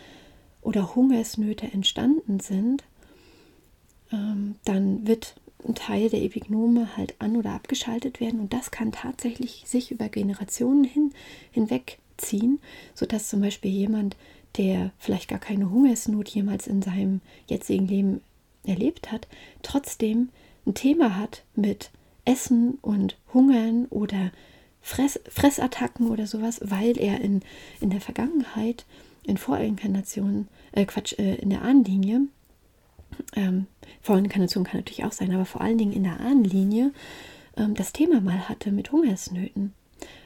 oder 0.63 0.95
Hungersnöte 0.95 1.71
entstanden 1.71 2.39
sind, 2.39 2.83
ähm, 4.11 4.55
dann 4.65 5.07
wird 5.07 5.35
ein 5.67 5.75
Teil 5.75 6.09
der 6.09 6.21
Epignome 6.21 6.97
halt 6.97 7.15
an- 7.19 7.37
oder 7.37 7.51
abgeschaltet 7.51 8.19
werden 8.19 8.39
und 8.39 8.53
das 8.53 8.71
kann 8.71 8.91
tatsächlich 8.91 9.63
sich 9.65 9.91
über 9.91 10.09
Generationen 10.09 10.83
hin, 10.83 11.13
hinwegziehen, 11.51 12.59
sodass 12.93 13.29
zum 13.29 13.41
Beispiel 13.41 13.71
jemand, 13.71 14.17
der 14.57 14.91
vielleicht 14.99 15.29
gar 15.29 15.39
keine 15.39 15.69
Hungersnot 15.69 16.29
jemals 16.29 16.67
in 16.67 16.81
seinem 16.81 17.21
jetzigen 17.47 17.87
Leben 17.87 18.21
erlebt 18.65 19.11
hat, 19.11 19.27
trotzdem 19.61 20.29
ein 20.65 20.73
Thema 20.73 21.17
hat 21.17 21.43
mit 21.55 21.91
Essen 22.25 22.77
und 22.81 23.17
Hungern 23.33 23.85
oder 23.89 24.31
Fress, 24.81 25.19
Fressattacken 25.29 26.09
oder 26.09 26.27
sowas, 26.27 26.59
weil 26.63 26.97
er 26.97 27.21
in, 27.21 27.41
in 27.79 27.89
der 27.89 28.01
Vergangenheit, 28.01 28.85
in 29.23 29.37
Vorinkarnationen, 29.37 30.47
äh 30.71 30.85
Quatsch, 30.85 31.17
äh, 31.17 31.35
in 31.35 31.49
der 31.49 31.61
Ahnenlinie, 31.61 32.27
ähm, 33.35 33.67
Vorinkarnation 34.01 34.63
kann 34.63 34.79
natürlich 34.79 35.05
auch 35.05 35.11
sein, 35.11 35.33
aber 35.33 35.45
vor 35.45 35.61
allen 35.61 35.77
Dingen 35.77 35.93
in 35.93 36.03
der 36.03 36.19
Ahnenlinie 36.19 36.91
ähm, 37.57 37.75
das 37.75 37.93
Thema 37.93 38.21
mal 38.21 38.49
hatte 38.49 38.71
mit 38.71 38.91
Hungersnöten. 38.91 39.73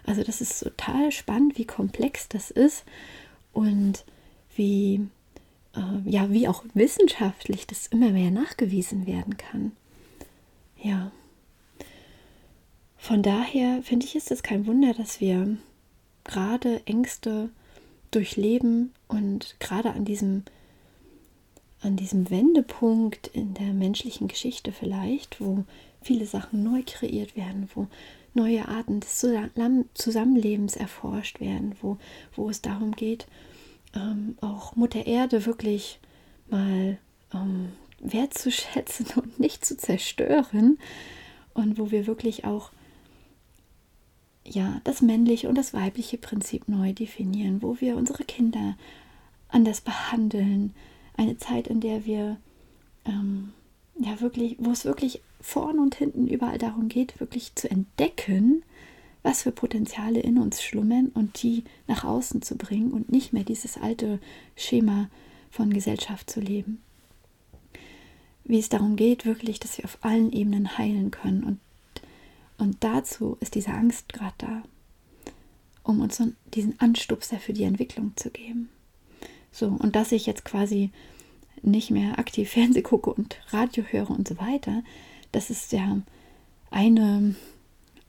Also 0.06 0.24
das 0.24 0.42
ist 0.42 0.62
total 0.62 1.12
spannend, 1.12 1.58
wie 1.58 1.66
komplex 1.66 2.30
das 2.30 2.50
ist 2.50 2.86
und 3.54 4.06
wie 4.56 5.08
äh, 5.76 6.10
ja, 6.10 6.32
wie 6.32 6.48
auch 6.48 6.64
wissenschaftlich 6.74 7.68
das 7.68 7.88
immer 7.88 8.10
mehr 8.10 8.32
nachgewiesen 8.32 9.06
werden 9.06 9.38
kann. 9.38 9.72
Ja. 10.82 11.12
Von 12.98 13.22
daher 13.24 13.82
finde 13.84 14.06
ich, 14.06 14.16
ist 14.16 14.32
es 14.32 14.44
kein 14.44 14.66
Wunder, 14.66 14.94
dass 14.94 15.22
wir 15.22 15.58
gerade 16.24 16.82
Ängste 16.86 17.50
durchleben 18.12 18.94
und 19.08 19.56
gerade 19.60 19.92
an 19.92 20.06
diesem, 20.06 20.44
an 21.82 21.96
diesem 21.96 22.30
Wendepunkt 22.30 23.28
in 23.28 23.54
der 23.54 23.74
menschlichen 23.74 24.28
Geschichte 24.28 24.72
vielleicht, 24.72 25.42
wo 25.42 25.64
viele 26.02 26.26
Sachen 26.26 26.64
neu 26.64 26.84
kreiert 26.86 27.36
werden, 27.36 27.70
wo 27.76 27.88
neue 28.34 28.68
Arten 28.68 29.00
des 29.00 29.26
Zusammenlebens 29.94 30.76
erforscht 30.76 31.40
werden, 31.40 31.76
wo, 31.82 31.98
wo 32.36 32.50
es 32.50 32.62
darum 32.62 32.92
geht, 32.92 33.28
ähm, 33.96 34.38
auch 34.42 34.76
Mutter 34.76 35.06
Erde 35.06 35.46
wirklich 35.46 36.00
mal 36.50 36.98
ähm, 37.34 37.70
wertzuschätzen 38.00 39.08
und 39.16 39.40
nicht 39.40 39.66
zu 39.66 39.76
zerstören. 39.76 40.78
Und 41.54 41.80
wo 41.80 41.90
wir 41.90 42.06
wirklich 42.06 42.46
auch 42.46 42.72
ja 44.48 44.82
das 44.84 45.02
männliche 45.02 45.50
und 45.50 45.56
das 45.56 45.74
weibliche 45.74 46.18
Prinzip 46.18 46.68
neu 46.68 46.94
definieren, 46.94 47.62
wo 47.62 47.80
wir 47.80 47.98
unsere 47.98 48.24
Kinder 48.24 48.76
anders 49.50 49.82
behandeln, 49.82 50.74
eine 51.16 51.38
Zeit, 51.38 51.68
in 51.68 51.80
der 51.80 52.06
wir 52.06 52.38
ähm, 53.06 53.54
ja 54.00 54.20
wirklich, 54.22 54.56
wo 54.60 54.72
es 54.72 54.86
wirklich 54.86 55.22
vorn 55.42 55.80
und 55.80 55.96
hinten 55.96 56.28
überall 56.28 56.58
darum 56.58 56.90
geht, 56.90 57.20
wirklich 57.20 57.56
zu 57.56 57.70
entdecken, 57.70 58.64
was 59.24 59.44
für 59.44 59.52
Potenziale 59.52 60.20
in 60.20 60.38
uns 60.38 60.62
schlummern 60.62 61.10
und 61.14 61.42
die 61.44 61.64
nach 61.88 62.04
außen 62.04 62.42
zu 62.42 62.56
bringen 62.56 62.92
und 62.92 63.12
nicht 63.12 63.34
mehr 63.34 63.44
dieses 63.44 63.78
alte 63.78 64.20
Schema 64.56 65.10
von 65.52 65.74
Gesellschaft 65.74 66.30
zu 66.30 66.40
leben. 66.40 66.82
Wie 68.44 68.60
es 68.60 68.70
darum 68.70 68.96
geht, 68.96 69.26
wirklich, 69.26 69.60
dass 69.60 69.78
wir 69.78 69.86
auf 69.86 69.98
allen 70.02 70.32
Ebenen 70.32 70.78
heilen 70.78 71.12
können. 71.12 71.44
Und, 71.44 71.60
und 72.58 72.84
dazu 72.84 73.38
ist 73.40 73.56
diese 73.56 73.72
Angst 73.72 74.14
gerade 74.14 74.36
da, 74.38 74.64
um 75.84 76.02
uns 76.02 76.22
diesen 76.54 76.80
Anstupser 76.80 77.40
für 77.40 77.54
die 77.54 77.64
Entwicklung 77.64 78.14
zu 78.16 78.30
geben. 78.30 78.70
So, 79.52 79.68
und 79.68 79.96
dass 79.96 80.12
ich 80.12 80.26
jetzt 80.26 80.46
quasi 80.46 80.92
nicht 81.62 81.92
mehr 81.92 82.20
aktiv 82.20 82.50
Fernseh 82.54 82.82
gucke 82.82 83.14
und 83.14 83.38
Radio 83.50 83.84
höre 83.84 84.10
und 84.10 84.28
so 84.28 84.38
weiter, 84.38 84.84
das 85.32 85.50
ist 85.50 85.72
ja 85.72 86.02
eine, 86.72 87.36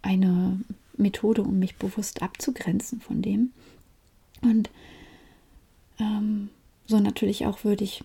eine 0.02 0.60
Methode, 0.96 1.42
um 1.42 1.58
mich 1.58 1.76
bewusst 1.76 2.22
abzugrenzen 2.22 3.00
von 3.00 3.22
dem. 3.22 3.52
Und 4.40 4.70
ähm, 5.98 6.50
so 6.86 7.00
natürlich 7.00 7.46
auch 7.46 7.64
würde 7.64 7.84
ich 7.84 8.02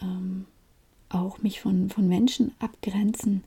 ähm, 0.00 0.46
auch 1.08 1.38
mich 1.38 1.60
von, 1.60 1.90
von 1.90 2.08
Menschen 2.08 2.52
abgrenzen, 2.58 3.44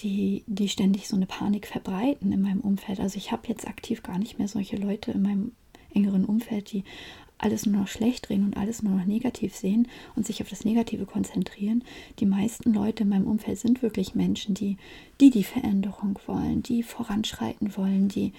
die, 0.00 0.42
die 0.46 0.68
ständig 0.68 1.08
so 1.08 1.16
eine 1.16 1.26
Panik 1.26 1.66
verbreiten 1.66 2.32
in 2.32 2.42
meinem 2.42 2.60
Umfeld. 2.60 3.00
Also 3.00 3.16
ich 3.16 3.32
habe 3.32 3.48
jetzt 3.48 3.66
aktiv 3.66 4.02
gar 4.02 4.18
nicht 4.18 4.38
mehr 4.38 4.48
solche 4.48 4.76
Leute 4.76 5.12
in 5.12 5.22
meinem 5.22 5.52
engeren 5.92 6.24
Umfeld, 6.24 6.72
die 6.72 6.84
alles 7.38 7.66
nur 7.66 7.80
noch 7.80 7.88
schlecht 7.88 8.28
drehen 8.28 8.44
und 8.44 8.56
alles 8.56 8.82
nur 8.82 8.94
noch 8.94 9.04
negativ 9.04 9.54
sehen 9.54 9.88
und 10.16 10.26
sich 10.26 10.40
auf 10.40 10.48
das 10.48 10.64
Negative 10.64 11.04
konzentrieren. 11.04 11.84
Die 12.18 12.26
meisten 12.26 12.72
Leute 12.72 13.02
in 13.02 13.10
meinem 13.10 13.26
Umfeld 13.26 13.58
sind 13.58 13.82
wirklich 13.82 14.14
Menschen, 14.14 14.54
die 14.54 14.76
die, 15.20 15.30
die 15.30 15.44
Veränderung 15.44 16.18
wollen, 16.26 16.62
die 16.62 16.82
voranschreiten 16.82 17.76
wollen, 17.76 18.08
die, 18.08 18.32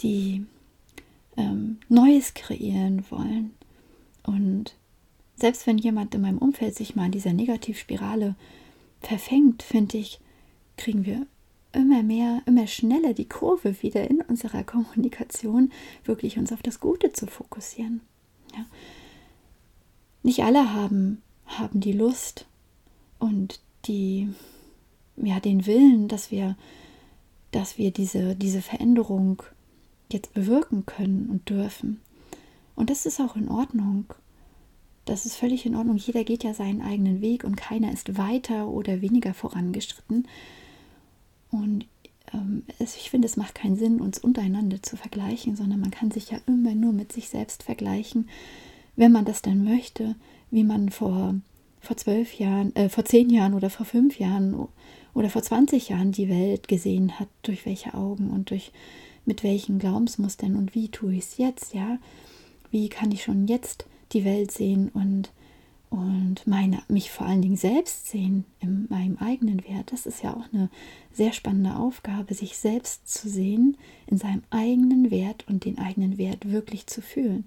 die 0.00 0.44
ähm, 1.36 1.78
Neues 1.88 2.34
kreieren 2.34 3.04
wollen. 3.10 3.50
Und 4.22 4.74
selbst 5.36 5.66
wenn 5.66 5.78
jemand 5.78 6.14
in 6.14 6.20
meinem 6.22 6.38
Umfeld 6.38 6.76
sich 6.76 6.96
mal 6.96 7.06
in 7.06 7.12
dieser 7.12 7.32
Negativspirale 7.32 8.34
verfängt, 9.00 9.62
finde 9.62 9.98
ich, 9.98 10.20
kriegen 10.80 11.04
wir 11.04 11.26
immer 11.72 12.02
mehr, 12.02 12.42
immer 12.46 12.66
schneller 12.66 13.14
die 13.14 13.28
Kurve 13.28 13.82
wieder 13.82 14.08
in 14.10 14.20
unserer 14.22 14.64
Kommunikation, 14.64 15.70
wirklich 16.04 16.38
uns 16.38 16.52
auf 16.52 16.62
das 16.62 16.80
Gute 16.80 17.12
zu 17.12 17.26
fokussieren. 17.26 18.00
Ja. 18.56 18.66
Nicht 20.22 20.42
alle 20.42 20.74
haben, 20.74 21.22
haben 21.46 21.80
die 21.80 21.92
Lust 21.92 22.46
und 23.18 23.60
die, 23.86 24.28
ja, 25.16 25.40
den 25.40 25.66
Willen, 25.66 26.08
dass 26.08 26.30
wir, 26.30 26.56
dass 27.52 27.78
wir 27.78 27.90
diese, 27.90 28.34
diese 28.34 28.62
Veränderung 28.62 29.42
jetzt 30.10 30.34
bewirken 30.34 30.86
können 30.86 31.30
und 31.30 31.48
dürfen. 31.48 32.00
Und 32.74 32.90
das 32.90 33.06
ist 33.06 33.20
auch 33.20 33.36
in 33.36 33.48
Ordnung. 33.48 34.06
Das 35.04 35.24
ist 35.24 35.36
völlig 35.36 35.66
in 35.66 35.76
Ordnung. 35.76 35.96
Jeder 35.96 36.24
geht 36.24 36.44
ja 36.44 36.52
seinen 36.52 36.82
eigenen 36.82 37.20
Weg 37.20 37.44
und 37.44 37.56
keiner 37.56 37.92
ist 37.92 38.18
weiter 38.18 38.68
oder 38.68 39.00
weniger 39.00 39.34
vorangeschritten. 39.34 40.26
Und 41.50 41.86
ähm, 42.32 42.64
es, 42.78 42.96
ich 42.96 43.10
finde, 43.10 43.26
es 43.26 43.36
macht 43.36 43.54
keinen 43.54 43.76
Sinn, 43.76 44.00
uns 44.00 44.18
untereinander 44.18 44.82
zu 44.82 44.96
vergleichen, 44.96 45.56
sondern 45.56 45.80
man 45.80 45.90
kann 45.90 46.10
sich 46.10 46.30
ja 46.30 46.38
immer 46.46 46.74
nur 46.74 46.92
mit 46.92 47.12
sich 47.12 47.28
selbst 47.28 47.62
vergleichen, 47.62 48.28
wenn 48.96 49.12
man 49.12 49.24
das 49.24 49.42
dann 49.42 49.64
möchte, 49.64 50.14
wie 50.50 50.64
man 50.64 50.90
vor, 50.90 51.34
vor 51.80 51.96
zwölf 51.96 52.34
Jahren, 52.34 52.74
äh, 52.76 52.88
vor 52.88 53.04
zehn 53.04 53.30
Jahren 53.30 53.54
oder 53.54 53.70
vor 53.70 53.86
fünf 53.86 54.18
Jahren 54.18 54.68
oder 55.14 55.30
vor 55.30 55.42
20 55.42 55.88
Jahren 55.88 56.12
die 56.12 56.28
Welt 56.28 56.68
gesehen 56.68 57.18
hat, 57.18 57.28
durch 57.42 57.66
welche 57.66 57.94
Augen 57.94 58.30
und 58.30 58.50
durch 58.50 58.72
mit 59.24 59.42
welchen 59.42 59.78
Glaubensmustern 59.78 60.56
und 60.56 60.74
wie 60.74 60.88
tue 60.88 61.14
ich 61.14 61.24
es 61.24 61.36
jetzt, 61.36 61.74
ja? 61.74 61.98
Wie 62.70 62.88
kann 62.88 63.10
ich 63.10 63.22
schon 63.22 63.46
jetzt 63.46 63.86
die 64.12 64.24
Welt 64.24 64.50
sehen 64.50 64.90
und 64.94 65.30
und 65.90 66.46
meine, 66.46 66.82
mich 66.88 67.10
vor 67.10 67.26
allen 67.26 67.42
Dingen 67.42 67.56
selbst 67.56 68.06
sehen 68.06 68.44
in 68.60 68.86
meinem 68.88 69.18
eigenen 69.18 69.64
Wert. 69.64 69.92
Das 69.92 70.06
ist 70.06 70.22
ja 70.22 70.34
auch 70.34 70.44
eine 70.52 70.70
sehr 71.12 71.32
spannende 71.32 71.74
Aufgabe, 71.76 72.32
sich 72.32 72.56
selbst 72.56 73.08
zu 73.08 73.28
sehen 73.28 73.76
in 74.06 74.16
seinem 74.16 74.42
eigenen 74.50 75.10
Wert 75.10 75.46
und 75.48 75.64
den 75.64 75.78
eigenen 75.78 76.16
Wert 76.16 76.50
wirklich 76.50 76.86
zu 76.86 77.02
fühlen. 77.02 77.44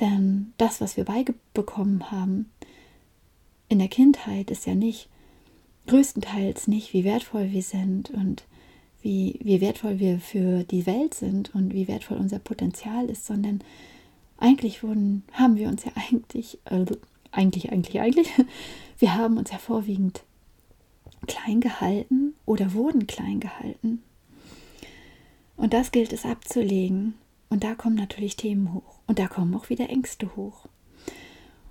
Denn 0.00 0.54
das, 0.56 0.80
was 0.80 0.96
wir 0.96 1.04
beigebekommen 1.04 2.10
haben 2.10 2.50
in 3.68 3.78
der 3.78 3.88
Kindheit, 3.88 4.50
ist 4.50 4.66
ja 4.66 4.74
nicht, 4.74 5.08
größtenteils 5.86 6.68
nicht, 6.68 6.92
wie 6.94 7.04
wertvoll 7.04 7.50
wir 7.52 7.62
sind 7.62 8.10
und 8.10 8.44
wie, 9.02 9.38
wie 9.42 9.60
wertvoll 9.60 9.98
wir 9.98 10.20
für 10.20 10.64
die 10.64 10.86
Welt 10.86 11.12
sind 11.12 11.54
und 11.54 11.74
wie 11.74 11.88
wertvoll 11.88 12.18
unser 12.18 12.38
Potenzial 12.38 13.10
ist, 13.10 13.26
sondern 13.26 13.60
eigentlich 14.38 14.82
wurden, 14.82 15.24
haben 15.32 15.56
wir 15.56 15.68
uns 15.68 15.84
ja 15.84 15.92
eigentlich, 16.10 16.58
also 16.64 16.96
eigentlich, 17.32 17.72
eigentlich, 17.72 18.00
eigentlich, 18.00 18.28
wir 18.98 19.14
haben 19.14 19.36
uns 19.38 19.50
ja 19.50 19.58
vorwiegend 19.58 20.22
klein 21.26 21.60
gehalten 21.60 22.34
oder 22.46 22.72
wurden 22.74 23.06
klein 23.06 23.40
gehalten. 23.40 24.02
Und 25.56 25.72
das 25.72 25.92
gilt 25.92 26.12
es 26.12 26.24
abzulegen. 26.24 27.14
Und 27.48 27.64
da 27.64 27.74
kommen 27.74 27.96
natürlich 27.96 28.36
Themen 28.36 28.72
hoch. 28.72 28.98
Und 29.06 29.18
da 29.18 29.28
kommen 29.28 29.54
auch 29.54 29.68
wieder 29.68 29.90
Ängste 29.90 30.34
hoch. 30.36 30.66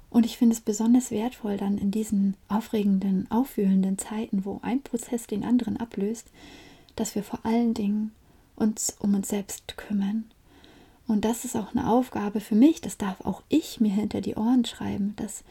Und 0.10 0.26
ich 0.26 0.38
finde 0.38 0.54
es 0.54 0.62
besonders 0.62 1.10
wertvoll, 1.10 1.58
dann 1.58 1.78
in 1.78 1.90
diesen 1.90 2.36
aufregenden, 2.50 3.32
aufwühlenden 3.32 3.98
Zeiten, 3.98 4.46
wo 4.46 4.60
ein 4.62 4.82
Prozess 4.82 5.26
den 5.26 5.44
anderen 5.44 5.78
ablöst, 5.78 6.28
dass 6.96 7.16
wir 7.16 7.24
vor 7.24 7.40
allen 7.44 7.74
Dingen 7.74 8.12
uns 8.56 8.96
um 9.00 9.16
uns 9.16 9.30
selbst 9.30 9.78
kümmern. 9.78 10.26
Und 11.12 11.26
das 11.26 11.44
ist 11.44 11.58
auch 11.58 11.76
eine 11.76 11.90
Aufgabe 11.90 12.40
für 12.40 12.56
mich, 12.56 12.80
das 12.80 12.98
darf 12.98 13.20
auch 13.26 13.44
ich 13.50 13.82
mir 13.82 13.92
hinter 13.92 14.22
die 14.22 14.36
Ohren 14.36 14.64
schreiben, 14.64 15.14
dass, 15.18 15.44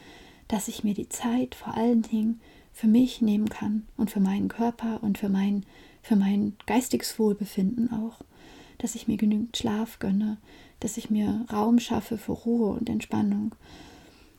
dass 0.49 0.69
ich 0.69 0.85
mir 0.85 0.95
die 0.95 1.11
Zeit 1.11 1.55
vor 1.55 1.75
allen 1.75 2.01
Dingen 2.01 2.41
für 2.73 2.87
mich 2.87 3.21
nehmen 3.21 3.51
kann 3.51 3.87
und 3.99 4.11
für 4.11 4.21
meinen 4.21 4.49
Körper 4.49 5.03
und 5.03 5.19
für 5.19 5.29
mein, 5.29 5.67
für 6.01 6.17
mein 6.17 6.57
geistiges 6.65 7.19
Wohlbefinden 7.19 7.93
auch, 7.93 8.25
dass 8.79 8.95
ich 8.95 9.07
mir 9.07 9.19
genügend 9.19 9.55
Schlaf 9.55 9.99
gönne, 9.99 10.39
dass 10.81 10.97
ich 10.97 11.11
mir 11.11 11.45
Raum 11.53 11.79
schaffe 11.79 12.17
für 12.17 12.33
Ruhe 12.33 12.71
und 12.71 12.89
Entspannung. 12.89 13.55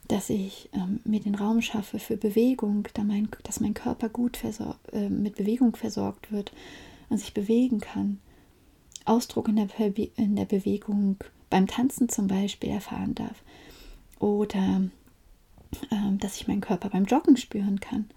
Dass 0.08 0.32
ich 0.32 0.70
ähm, 0.74 1.02
mir 1.04 1.20
den 1.20 1.36
Raum 1.36 1.62
schaffe 1.62 2.00
für 2.00 2.18
Bewegung, 2.18 2.88
da 2.96 3.04
mein, 3.04 3.30
dass 3.44 3.60
mein 3.60 3.76
Körper 3.76 4.10
gut 4.10 4.40
äh, 4.92 5.08
mit 5.08 5.36
Bewegung 5.36 5.76
versorgt 5.76 6.32
wird 6.32 6.52
und 7.10 7.20
sich 7.20 7.36
bewegen 7.36 7.80
kann. 7.80 8.18
Ausdruck 9.06 9.48
in 9.48 9.56
der, 9.56 9.70
in 10.18 10.36
der 10.36 10.46
Bewegung 10.46 11.18
beim 11.50 11.68
Tanzen 11.68 12.10
zum 12.10 12.28
Beispiel 12.28 12.70
erfahren 12.70 13.16
darf. 13.16 13.44
Oder 14.20 14.82
ähm, 15.92 16.20
dass 16.20 16.36
ich 16.36 16.48
meinen 16.48 16.62
Körper 16.62 16.90
beim 16.90 17.06
Joggen 17.06 17.38
spüren 17.38 17.80
kann. 17.80 18.10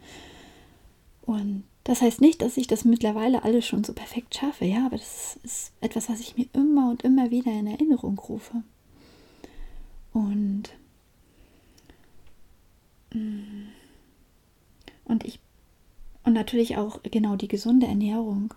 Und 1.22 1.64
das 1.84 2.00
heißt 2.00 2.20
nicht, 2.20 2.42
dass 2.42 2.56
ich 2.56 2.66
das 2.66 2.84
mittlerweile 2.84 3.44
alles 3.44 3.66
schon 3.66 3.84
so 3.84 3.92
perfekt 3.92 4.34
schaffe, 4.34 4.64
ja, 4.64 4.86
aber 4.86 4.96
das 4.96 5.38
ist 5.42 5.72
etwas, 5.80 6.08
was 6.08 6.20
ich 6.20 6.36
mir 6.36 6.46
immer 6.52 6.90
und 6.90 7.02
immer 7.02 7.30
wieder 7.30 7.52
in 7.52 7.66
Erinnerung 7.66 8.18
rufe. 8.18 8.62
Und 10.12 10.70
Mm. 13.14 13.68
Und 15.04 15.24
ich 15.24 15.38
und 16.24 16.32
natürlich 16.32 16.76
auch 16.76 17.02
genau 17.02 17.36
die 17.36 17.48
gesunde 17.48 17.86
Ernährung. 17.86 18.54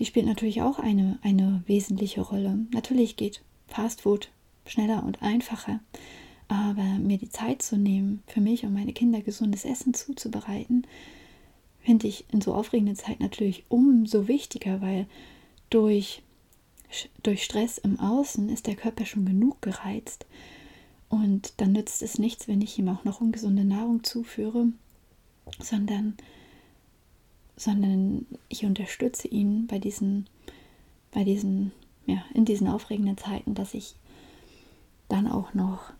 Die 0.00 0.06
spielt 0.06 0.24
natürlich 0.24 0.62
auch 0.62 0.78
eine, 0.78 1.18
eine 1.20 1.62
wesentliche 1.66 2.22
Rolle. 2.22 2.58
Natürlich 2.72 3.16
geht 3.16 3.42
Fastfood 3.68 4.30
schneller 4.64 5.04
und 5.04 5.20
einfacher. 5.20 5.80
Aber 6.48 6.82
mir 6.82 7.18
die 7.18 7.28
Zeit 7.28 7.60
zu 7.60 7.76
nehmen, 7.76 8.22
für 8.26 8.40
mich 8.40 8.64
und 8.64 8.72
meine 8.72 8.94
Kinder 8.94 9.20
gesundes 9.20 9.66
Essen 9.66 9.92
zuzubereiten, 9.92 10.86
finde 11.80 12.08
ich 12.08 12.24
in 12.32 12.40
so 12.40 12.54
aufregenden 12.54 12.96
Zeiten 12.96 13.22
natürlich 13.22 13.64
umso 13.68 14.26
wichtiger, 14.26 14.80
weil 14.80 15.06
durch, 15.68 16.22
durch 17.22 17.44
Stress 17.44 17.76
im 17.76 18.00
Außen 18.00 18.48
ist 18.48 18.66
der 18.66 18.76
Körper 18.76 19.04
schon 19.04 19.26
genug 19.26 19.60
gereizt. 19.60 20.24
Und 21.10 21.52
dann 21.58 21.72
nützt 21.72 22.02
es 22.02 22.18
nichts, 22.18 22.48
wenn 22.48 22.62
ich 22.62 22.78
ihm 22.78 22.88
auch 22.88 23.04
noch 23.04 23.20
ungesunde 23.20 23.66
Nahrung 23.66 24.02
zuführe, 24.02 24.68
sondern, 25.58 26.16
sondern 27.60 28.26
ich 28.48 28.64
unterstütze 28.64 29.28
ihn 29.28 29.66
bei 29.66 29.78
diesen, 29.78 30.26
bei 31.12 31.24
diesen, 31.24 31.72
ja, 32.06 32.24
in 32.32 32.46
diesen 32.46 32.66
aufregenden 32.66 33.18
Zeiten, 33.18 33.52
dass 33.52 33.74
ich 33.74 33.96
dann 35.10 35.26
auch 35.26 35.52
noch 35.52 35.92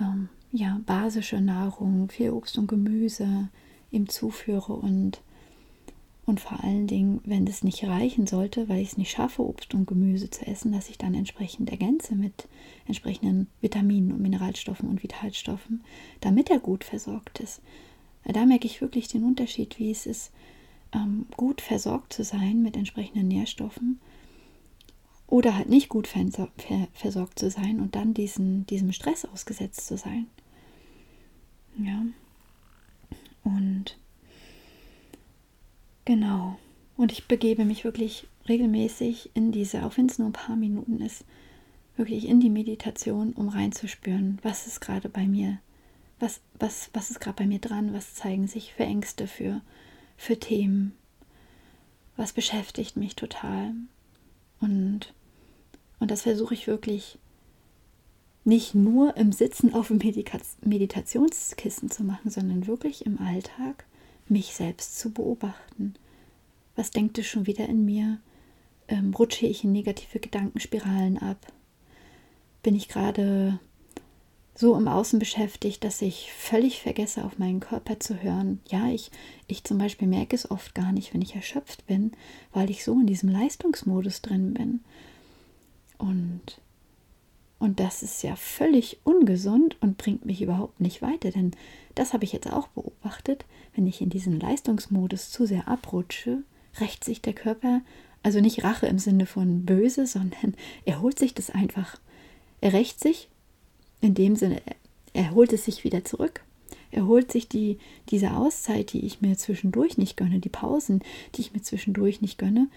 ähm, 0.00 0.30
ja, 0.52 0.80
basische 0.86 1.42
Nahrung, 1.42 2.08
viel 2.08 2.30
Obst 2.30 2.56
und 2.56 2.66
Gemüse 2.66 3.50
ihm 3.90 4.08
zuführe 4.08 4.72
und 4.72 5.20
und 6.24 6.40
vor 6.40 6.64
allen 6.64 6.88
Dingen, 6.88 7.20
wenn 7.24 7.46
es 7.46 7.62
nicht 7.62 7.84
reichen 7.84 8.26
sollte, 8.26 8.68
weil 8.68 8.80
ich 8.80 8.88
es 8.88 8.96
nicht 8.96 9.12
schaffe, 9.12 9.46
Obst 9.46 9.74
und 9.74 9.86
Gemüse 9.86 10.28
zu 10.28 10.44
essen, 10.44 10.72
dass 10.72 10.88
ich 10.90 10.98
dann 10.98 11.14
entsprechend 11.14 11.70
ergänze 11.70 12.16
mit 12.16 12.48
entsprechenden 12.88 13.46
Vitaminen 13.60 14.10
und 14.10 14.20
Mineralstoffen 14.20 14.88
und 14.88 15.04
Vitalstoffen, 15.04 15.84
damit 16.20 16.50
er 16.50 16.58
gut 16.58 16.82
versorgt 16.82 17.38
ist. 17.38 17.60
Da 18.24 18.44
merke 18.44 18.66
ich 18.66 18.80
wirklich 18.80 19.06
den 19.06 19.22
Unterschied, 19.22 19.78
wie 19.78 19.92
es 19.92 20.04
ist, 20.04 20.32
ähm, 20.96 21.26
gut 21.36 21.60
versorgt 21.60 22.12
zu 22.12 22.24
sein 22.24 22.62
mit 22.62 22.76
entsprechenden 22.76 23.28
Nährstoffen 23.28 24.00
oder 25.26 25.54
halt 25.54 25.68
nicht 25.68 25.88
gut 25.88 26.08
versorgt 26.08 27.38
zu 27.38 27.50
sein 27.50 27.80
und 27.80 27.94
dann 27.94 28.14
diesen, 28.14 28.66
diesem 28.66 28.92
Stress 28.92 29.24
ausgesetzt 29.24 29.86
zu 29.86 29.96
sein. 29.96 30.26
Ja. 31.78 32.02
Und 33.44 33.96
Genau. 36.06 36.56
Und 36.96 37.12
ich 37.12 37.26
begebe 37.26 37.66
mich 37.66 37.84
wirklich 37.84 38.26
regelmäßig 38.48 39.32
in 39.34 39.52
diese, 39.52 39.84
auch 39.84 39.98
wenn 39.98 40.06
es 40.06 40.18
nur 40.18 40.28
ein 40.28 40.32
paar 40.32 40.56
Minuten 40.56 41.00
ist, 41.00 41.24
wirklich 41.96 42.26
in 42.28 42.40
die 42.40 42.48
Meditation, 42.48 43.32
um 43.32 43.48
reinzuspüren, 43.48 44.38
was 44.42 44.66
ist 44.66 44.80
gerade 44.80 45.08
bei 45.08 45.26
mir, 45.26 45.58
was, 46.20 46.40
was, 46.58 46.90
was 46.94 47.10
ist 47.10 47.20
gerade 47.20 47.36
bei 47.36 47.46
mir 47.46 47.58
dran, 47.58 47.92
was 47.92 48.14
zeigen 48.14 48.46
sich 48.46 48.72
für 48.72 48.84
Ängste, 48.84 49.26
für, 49.26 49.60
für 50.16 50.38
Themen, 50.38 50.92
was 52.16 52.32
beschäftigt 52.32 52.96
mich 52.96 53.16
total. 53.16 53.72
Und, 54.60 55.12
und 55.98 56.10
das 56.10 56.22
versuche 56.22 56.54
ich 56.54 56.66
wirklich 56.66 57.18
nicht 58.44 58.74
nur 58.74 59.16
im 59.16 59.32
Sitzen 59.32 59.74
auf 59.74 59.88
dem 59.88 59.98
Meditationskissen 59.98 61.90
zu 61.90 62.04
machen, 62.04 62.30
sondern 62.30 62.66
wirklich 62.66 63.04
im 63.04 63.18
Alltag 63.18 63.84
mich 64.28 64.54
selbst 64.54 64.98
zu 64.98 65.10
beobachten. 65.10 65.94
Was 66.76 66.90
denkt 66.90 67.18
es 67.18 67.26
schon 67.26 67.46
wieder 67.46 67.68
in 67.68 67.84
mir? 67.84 68.18
Ähm, 68.88 69.14
rutsche 69.14 69.46
ich 69.46 69.64
in 69.64 69.72
negative 69.72 70.20
Gedankenspiralen 70.20 71.18
ab? 71.18 71.52
Bin 72.62 72.76
ich 72.76 72.88
gerade 72.88 73.58
so 74.56 74.74
im 74.74 74.88
Außen 74.88 75.18
beschäftigt, 75.18 75.84
dass 75.84 76.00
ich 76.00 76.32
völlig 76.32 76.80
vergesse, 76.80 77.24
auf 77.24 77.38
meinen 77.38 77.60
Körper 77.60 78.00
zu 78.00 78.22
hören. 78.22 78.60
Ja, 78.68 78.88
ich, 78.88 79.10
ich 79.46 79.64
zum 79.64 79.78
Beispiel 79.78 80.08
merke 80.08 80.34
es 80.34 80.50
oft 80.50 80.74
gar 80.74 80.92
nicht, 80.92 81.12
wenn 81.12 81.22
ich 81.22 81.34
erschöpft 81.34 81.86
bin, 81.86 82.12
weil 82.52 82.70
ich 82.70 82.82
so 82.82 82.94
in 82.94 83.06
diesem 83.06 83.28
Leistungsmodus 83.28 84.22
drin 84.22 84.54
bin. 84.54 84.80
Und 85.98 86.60
und 87.58 87.80
das 87.80 88.02
ist 88.02 88.22
ja 88.22 88.36
völlig 88.36 88.98
ungesund 89.04 89.76
und 89.80 89.96
bringt 89.96 90.26
mich 90.26 90.42
überhaupt 90.42 90.80
nicht 90.80 91.00
weiter, 91.00 91.30
denn 91.30 91.52
das 91.94 92.12
habe 92.12 92.24
ich 92.24 92.32
jetzt 92.32 92.52
auch 92.52 92.68
beobachtet. 92.68 93.46
Wenn 93.74 93.86
ich 93.86 94.02
in 94.02 94.10
diesen 94.10 94.38
Leistungsmodus 94.38 95.30
zu 95.30 95.46
sehr 95.46 95.66
abrutsche, 95.66 96.42
rächt 96.80 97.02
sich 97.02 97.22
der 97.22 97.32
Körper, 97.32 97.80
also 98.22 98.40
nicht 98.40 98.62
Rache 98.62 98.86
im 98.86 98.98
Sinne 98.98 99.24
von 99.24 99.64
böse, 99.64 100.06
sondern 100.06 100.54
er 100.84 101.00
holt 101.00 101.18
sich 101.18 101.34
das 101.34 101.50
einfach. 101.50 101.98
Er 102.60 102.74
rächt 102.74 103.00
sich, 103.00 103.28
in 104.00 104.14
dem 104.14 104.36
Sinne, 104.36 104.60
er 105.12 105.32
holt 105.32 105.52
es 105.52 105.64
sich 105.64 105.84
wieder 105.84 106.04
zurück. 106.04 106.42
Er 106.90 107.06
holt 107.06 107.32
sich 107.32 107.48
die, 107.48 107.78
diese 108.10 108.32
Auszeit, 108.36 108.92
die 108.92 109.04
ich 109.04 109.20
mir 109.20 109.36
zwischendurch 109.36 109.98
nicht 109.98 110.16
gönne, 110.16 110.38
die 110.38 110.48
Pausen, 110.48 111.02
die 111.34 111.40
ich 111.42 111.52
mir 111.52 111.62
zwischendurch 111.62 112.20
nicht 112.20 112.38
gönne, 112.38 112.68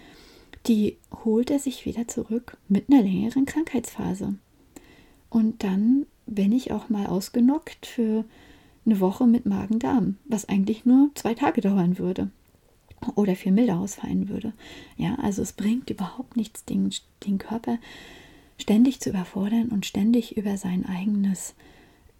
die 0.66 0.96
holt 1.24 1.50
er 1.50 1.58
sich 1.58 1.86
wieder 1.86 2.08
zurück 2.08 2.56
mit 2.68 2.90
einer 2.90 3.02
längeren 3.02 3.46
Krankheitsphase. 3.46 4.34
Und 5.30 5.62
dann 5.62 6.06
bin 6.26 6.52
ich 6.52 6.72
auch 6.72 6.88
mal 6.88 7.06
ausgenockt 7.06 7.86
für 7.86 8.24
eine 8.84 9.00
Woche 9.00 9.26
mit 9.26 9.46
Magen-Darm, 9.46 10.16
was 10.24 10.48
eigentlich 10.48 10.84
nur 10.84 11.10
zwei 11.14 11.34
Tage 11.34 11.60
dauern 11.60 11.98
würde 11.98 12.30
oder 13.14 13.36
viel 13.36 13.52
milder 13.52 13.78
ausfallen 13.78 14.28
würde. 14.28 14.52
Ja, 14.96 15.14
also 15.16 15.42
es 15.42 15.52
bringt 15.52 15.90
überhaupt 15.90 16.36
nichts, 16.36 16.64
den, 16.64 16.90
den 17.26 17.38
Körper 17.38 17.78
ständig 18.60 19.00
zu 19.00 19.10
überfordern 19.10 19.68
und 19.68 19.86
ständig 19.86 20.36
über 20.36 20.56
sein 20.56 20.86
eigenes, 20.86 21.54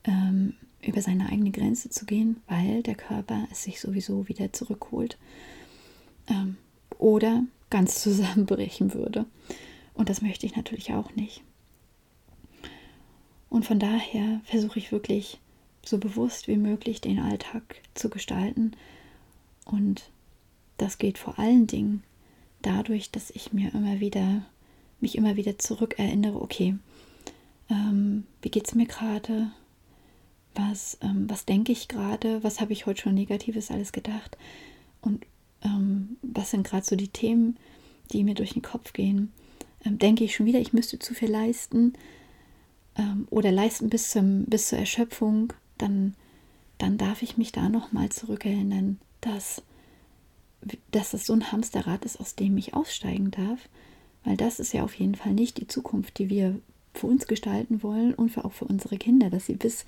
ähm, 0.04 0.54
über 0.82 1.02
seine 1.02 1.28
eigene 1.28 1.50
Grenze 1.50 1.90
zu 1.90 2.06
gehen, 2.06 2.40
weil 2.48 2.82
der 2.82 2.94
Körper 2.94 3.46
es 3.50 3.64
sich 3.64 3.80
sowieso 3.80 4.28
wieder 4.28 4.52
zurückholt 4.52 5.18
ähm, 6.28 6.56
oder 6.98 7.44
ganz 7.68 7.94
zusammenbrechen 8.02 8.94
würde. 8.94 9.26
Und 9.94 10.08
das 10.08 10.22
möchte 10.22 10.46
ich 10.46 10.56
natürlich 10.56 10.92
auch 10.92 11.14
nicht. 11.14 11.42
Und 13.48 13.64
von 13.64 13.78
daher 13.78 14.40
versuche 14.44 14.78
ich 14.78 14.92
wirklich 14.92 15.40
so 15.84 15.98
bewusst 15.98 16.46
wie 16.48 16.56
möglich 16.56 17.00
den 17.00 17.18
Alltag 17.18 17.82
zu 17.94 18.08
gestalten. 18.08 18.72
Und 19.64 20.10
das 20.78 20.98
geht 20.98 21.18
vor 21.18 21.38
allen 21.38 21.66
Dingen 21.66 22.02
dadurch, 22.62 23.10
dass 23.10 23.30
ich 23.30 23.52
mir 23.52 23.74
immer 23.74 24.00
wieder, 24.00 24.42
mich 25.02 25.16
immer 25.16 25.36
wieder 25.36 25.58
zurückerinnere, 25.58 26.40
okay, 26.40 26.76
ähm, 27.68 28.24
wie 28.42 28.50
geht 28.50 28.68
es 28.68 28.74
mir 28.74 28.86
gerade? 28.86 29.50
Was, 30.54 30.98
ähm, 31.00 31.28
was 31.28 31.44
denke 31.44 31.72
ich 31.72 31.88
gerade? 31.88 32.42
Was 32.42 32.60
habe 32.60 32.72
ich 32.72 32.86
heute 32.86 33.02
schon 33.02 33.14
Negatives 33.14 33.70
alles 33.70 33.92
gedacht? 33.92 34.36
Und 35.00 35.24
ähm, 35.62 36.16
was 36.22 36.50
sind 36.50 36.66
gerade 36.66 36.84
so 36.84 36.96
die 36.96 37.08
Themen, 37.08 37.56
die 38.12 38.24
mir 38.24 38.34
durch 38.34 38.54
den 38.54 38.62
Kopf 38.62 38.92
gehen? 38.92 39.32
Ähm, 39.84 39.98
denke 39.98 40.24
ich 40.24 40.34
schon 40.34 40.46
wieder, 40.46 40.58
ich 40.58 40.72
müsste 40.72 40.98
zu 40.98 41.14
viel 41.14 41.30
leisten? 41.30 41.94
ähm, 42.96 43.26
oder 43.30 43.52
leisten 43.52 43.88
bis, 43.88 44.10
zum, 44.10 44.44
bis 44.44 44.68
zur 44.68 44.78
Erschöpfung, 44.78 45.52
dann, 45.78 46.14
dann 46.78 46.98
darf 46.98 47.22
ich 47.22 47.36
mich 47.36 47.52
da 47.52 47.68
nochmal 47.68 48.10
zurückerinnern, 48.10 48.98
dass, 49.20 49.62
dass 50.90 51.14
es 51.14 51.26
so 51.26 51.32
ein 51.32 51.52
Hamsterrad 51.52 52.04
ist, 52.04 52.20
aus 52.20 52.34
dem 52.34 52.56
ich 52.58 52.74
aussteigen 52.74 53.30
darf. 53.30 53.68
Weil 54.24 54.36
das 54.36 54.60
ist 54.60 54.72
ja 54.72 54.82
auf 54.82 54.94
jeden 54.94 55.14
Fall 55.14 55.32
nicht 55.32 55.58
die 55.58 55.66
Zukunft, 55.66 56.18
die 56.18 56.28
wir 56.28 56.58
für 56.94 57.06
uns 57.06 57.26
gestalten 57.26 57.82
wollen 57.82 58.14
und 58.14 58.30
für, 58.30 58.44
auch 58.44 58.52
für 58.52 58.66
unsere 58.66 58.98
Kinder, 58.98 59.30
dass 59.30 59.46
sie 59.46 59.54
bis, 59.54 59.84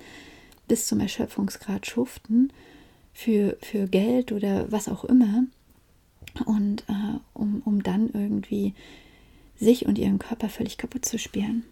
bis 0.67 0.87
zum 0.87 0.99
Erschöpfungsgrad 0.99 1.85
schuften 1.85 2.51
für, 3.13 3.57
für 3.61 3.87
Geld 3.87 4.31
oder 4.31 4.71
was 4.71 4.87
auch 4.89 5.03
immer. 5.03 5.43
Und 6.45 6.83
äh, 6.87 7.19
um, 7.33 7.61
um 7.63 7.83
dann 7.83 8.09
irgendwie 8.11 8.73
sich 9.55 9.85
und 9.85 9.97
ihren 9.97 10.19
Körper 10.19 10.49
völlig 10.49 10.77
kaputt 10.77 11.05
zu 11.05 11.19
spielen. 11.19 11.63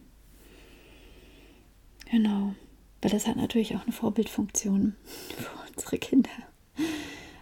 Genau. 2.11 2.53
Weil 3.01 3.11
das 3.11 3.25
hat 3.25 3.37
natürlich 3.37 3.75
auch 3.75 3.83
eine 3.83 3.93
Vorbildfunktion 3.93 4.95
für 5.37 5.73
unsere 5.73 5.97
Kinder. 5.97 6.29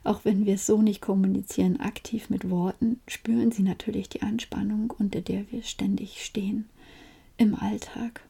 Auch 0.10 0.26
wenn 0.26 0.48
wir 0.48 0.56
es 0.56 0.66
so 0.66 0.82
nicht 0.82 1.02
kommunizieren, 1.02 1.80
aktiv 1.80 2.32
mit 2.32 2.50
Worten, 2.50 3.00
spüren 3.08 3.52
sie 3.52 3.62
natürlich 3.62 4.10
die 4.10 4.24
Anspannung, 4.24 4.92
unter 4.98 5.22
der 5.22 5.52
wir 5.52 5.62
ständig 5.62 6.26
stehen 6.26 6.68
im 7.38 7.54
Alltag. 7.54 8.22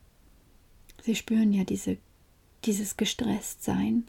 Sie 1.01 1.15
spüren 1.15 1.53
ja 1.53 1.63
diese, 1.63 1.95
dieses 2.65 2.97
Gestresstsein, 2.97 4.03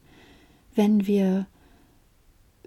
wenn 0.74 1.06
wir, 1.06 1.46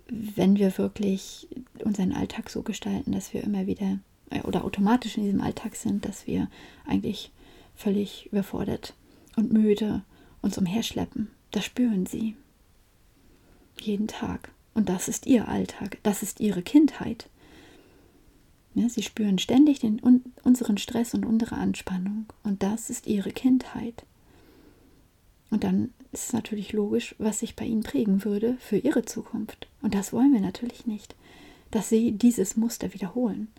wenn 0.07 0.55
wir 0.55 0.77
wirklich 0.77 1.49
unseren 1.83 2.13
Alltag 2.13 2.49
so 2.49 2.61
gestalten, 2.61 3.11
dass 3.11 3.33
wir 3.33 3.43
immer 3.43 3.67
wieder 3.67 3.99
äh, 4.29 4.39
oder 4.43 4.63
automatisch 4.63 5.17
in 5.17 5.25
diesem 5.25 5.41
Alltag 5.41 5.75
sind, 5.75 6.05
dass 6.05 6.27
wir 6.27 6.49
eigentlich 6.85 7.29
völlig 7.75 8.27
überfordert 8.27 8.93
und 9.35 9.51
müde 9.51 10.03
uns 10.41 10.57
umherschleppen. 10.57 11.27
Das 11.51 11.65
spüren 11.65 12.05
sie. 12.05 12.37
Jeden 13.81 14.07
Tag. 14.07 14.53
Und 14.73 14.89
das 14.89 15.07
ist 15.07 15.25
ihr 15.27 15.47
Alltag, 15.47 15.97
das 16.03 16.23
ist 16.23 16.39
ihre 16.39 16.63
Kindheit. 16.63 17.29
Ja, 18.75 18.89
sie 18.89 19.03
spüren 19.03 19.37
ständig 19.37 19.79
den, 19.79 20.03
un, 20.03 20.23
unseren 20.43 20.77
Stress 20.77 21.13
und 21.13 21.25
unsere 21.25 21.55
Anspannung. 21.55 22.25
Und 22.43 22.63
das 22.63 22.89
ist 22.89 23.05
ihre 23.05 23.31
Kindheit. 23.31 24.03
Und 25.51 25.63
dann 25.63 25.93
ist 26.11 26.27
es 26.27 26.33
natürlich 26.33 26.73
logisch, 26.73 27.13
was 27.19 27.39
sich 27.39 27.55
bei 27.55 27.65
ihnen 27.65 27.83
prägen 27.83 28.25
würde 28.25 28.57
für 28.59 28.77
ihre 28.77 29.05
Zukunft. 29.05 29.67
Und 29.83 29.93
das 29.93 30.11
wollen 30.11 30.33
wir 30.33 30.41
natürlich 30.41 30.87
nicht, 30.87 31.15
dass 31.69 31.89
sie 31.89 32.11
dieses 32.11 32.57
Muster 32.57 32.93
wiederholen. 32.93 33.49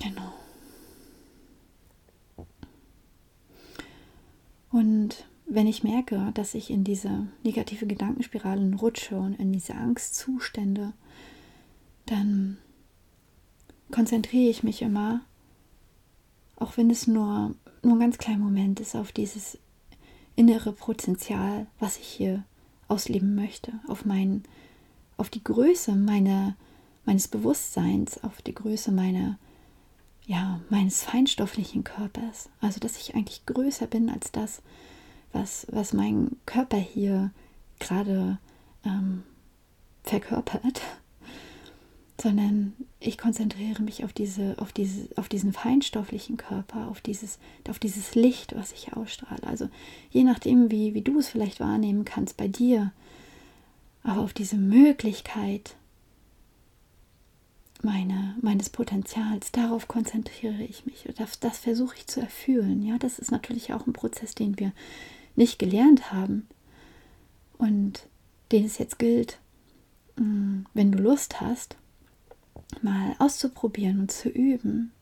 Genau. 0.00 0.32
Und 4.70 5.24
wenn 5.46 5.66
ich 5.66 5.84
merke, 5.84 6.32
dass 6.34 6.54
ich 6.54 6.70
in 6.70 6.82
diese 6.82 7.28
negative 7.44 7.86
Gedankenspiralen 7.86 8.74
rutsche 8.74 9.16
und 9.16 9.34
in 9.34 9.52
diese 9.52 9.74
Angstzustände, 9.74 10.92
dann 12.04 12.58
konzentriere 13.92 14.50
ich 14.50 14.62
mich 14.64 14.82
immer, 14.82 15.20
auch 16.56 16.76
wenn 16.76 16.90
es 16.90 17.06
nur, 17.06 17.54
nur 17.82 17.94
ein 17.94 18.00
ganz 18.00 18.18
kleiner 18.18 18.38
Moment 18.38 18.80
ist, 18.80 18.96
auf 18.96 19.12
dieses 19.12 19.58
innere 20.34 20.72
Potenzial, 20.72 21.66
was 21.78 21.96
ich 21.96 22.06
hier 22.06 22.44
ausleben 22.88 23.34
möchte, 23.34 23.72
auf, 23.86 24.04
mein, 24.04 24.42
auf 25.16 25.30
die 25.30 25.44
Größe 25.44 25.94
meiner, 25.94 26.56
meines 27.04 27.28
Bewusstseins, 27.28 28.22
auf 28.22 28.42
die 28.42 28.54
Größe 28.54 28.90
meiner, 28.90 29.38
ja, 30.26 30.60
meines 30.70 31.04
feinstofflichen 31.04 31.84
Körpers. 31.84 32.48
Also, 32.60 32.80
dass 32.80 32.96
ich 32.96 33.14
eigentlich 33.14 33.46
größer 33.46 33.86
bin 33.86 34.10
als 34.10 34.32
das, 34.32 34.62
was, 35.32 35.66
was 35.70 35.92
mein 35.92 36.36
Körper 36.46 36.78
hier 36.78 37.30
gerade 37.78 38.38
ähm, 38.84 39.22
verkörpert, 40.02 40.80
sondern 42.20 42.74
ich 43.00 43.18
konzentriere 43.18 43.82
mich 43.82 44.04
auf, 44.04 44.12
diese, 44.12 44.56
auf, 44.58 44.72
diese, 44.72 45.08
auf 45.16 45.28
diesen 45.28 45.52
feinstofflichen 45.52 46.36
Körper, 46.36 46.88
auf 46.88 47.00
dieses, 47.00 47.38
auf 47.68 47.78
dieses 47.78 48.14
Licht, 48.14 48.56
was 48.56 48.72
ich 48.72 48.94
ausstrahle. 48.94 49.42
Also 49.44 49.68
je 50.10 50.24
nachdem, 50.24 50.70
wie, 50.70 50.94
wie 50.94 51.02
du 51.02 51.18
es 51.18 51.28
vielleicht 51.28 51.60
wahrnehmen 51.60 52.04
kannst 52.04 52.36
bei 52.36 52.48
dir, 52.48 52.92
aber 54.02 54.22
auf 54.22 54.32
diese 54.32 54.56
Möglichkeit 54.56 55.76
meine, 57.82 58.36
meines 58.40 58.70
Potenzials, 58.70 59.52
darauf 59.52 59.88
konzentriere 59.88 60.62
ich 60.62 60.86
mich. 60.86 61.08
Das, 61.16 61.40
das 61.40 61.58
versuche 61.58 61.96
ich 61.96 62.06
zu 62.06 62.20
erfüllen. 62.20 62.82
Ja, 62.82 62.98
das 62.98 63.18
ist 63.18 63.30
natürlich 63.30 63.72
auch 63.72 63.86
ein 63.86 63.92
Prozess, 63.92 64.34
den 64.34 64.58
wir 64.58 64.72
nicht 65.36 65.58
gelernt 65.58 66.12
haben 66.12 66.46
und 67.58 68.06
den 68.52 68.64
es 68.64 68.78
jetzt 68.78 68.98
gilt, 68.98 69.38
mm, 70.16 70.62
wenn 70.74 70.92
du 70.92 70.98
Lust 70.98 71.40
hast, 71.40 71.76
mal 72.82 73.14
auszuprobieren 73.18 74.00
und 74.00 74.10
zu 74.10 74.28
üben. 74.28 74.92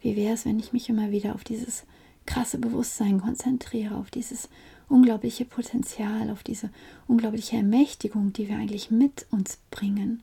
Wie 0.00 0.16
wäre 0.16 0.34
es, 0.34 0.44
wenn 0.44 0.58
ich 0.58 0.72
mich 0.72 0.88
immer 0.88 1.10
wieder 1.10 1.34
auf 1.34 1.44
dieses 1.44 1.84
krasse 2.26 2.58
Bewusstsein 2.58 3.20
konzentriere, 3.20 3.96
auf 3.96 4.10
dieses 4.10 4.48
unglaubliche 4.88 5.44
Potenzial, 5.44 6.30
auf 6.30 6.42
diese 6.42 6.70
unglaubliche 7.06 7.56
Ermächtigung, 7.56 8.32
die 8.32 8.48
wir 8.48 8.56
eigentlich 8.56 8.90
mit 8.90 9.26
uns 9.30 9.58
bringen, 9.70 10.22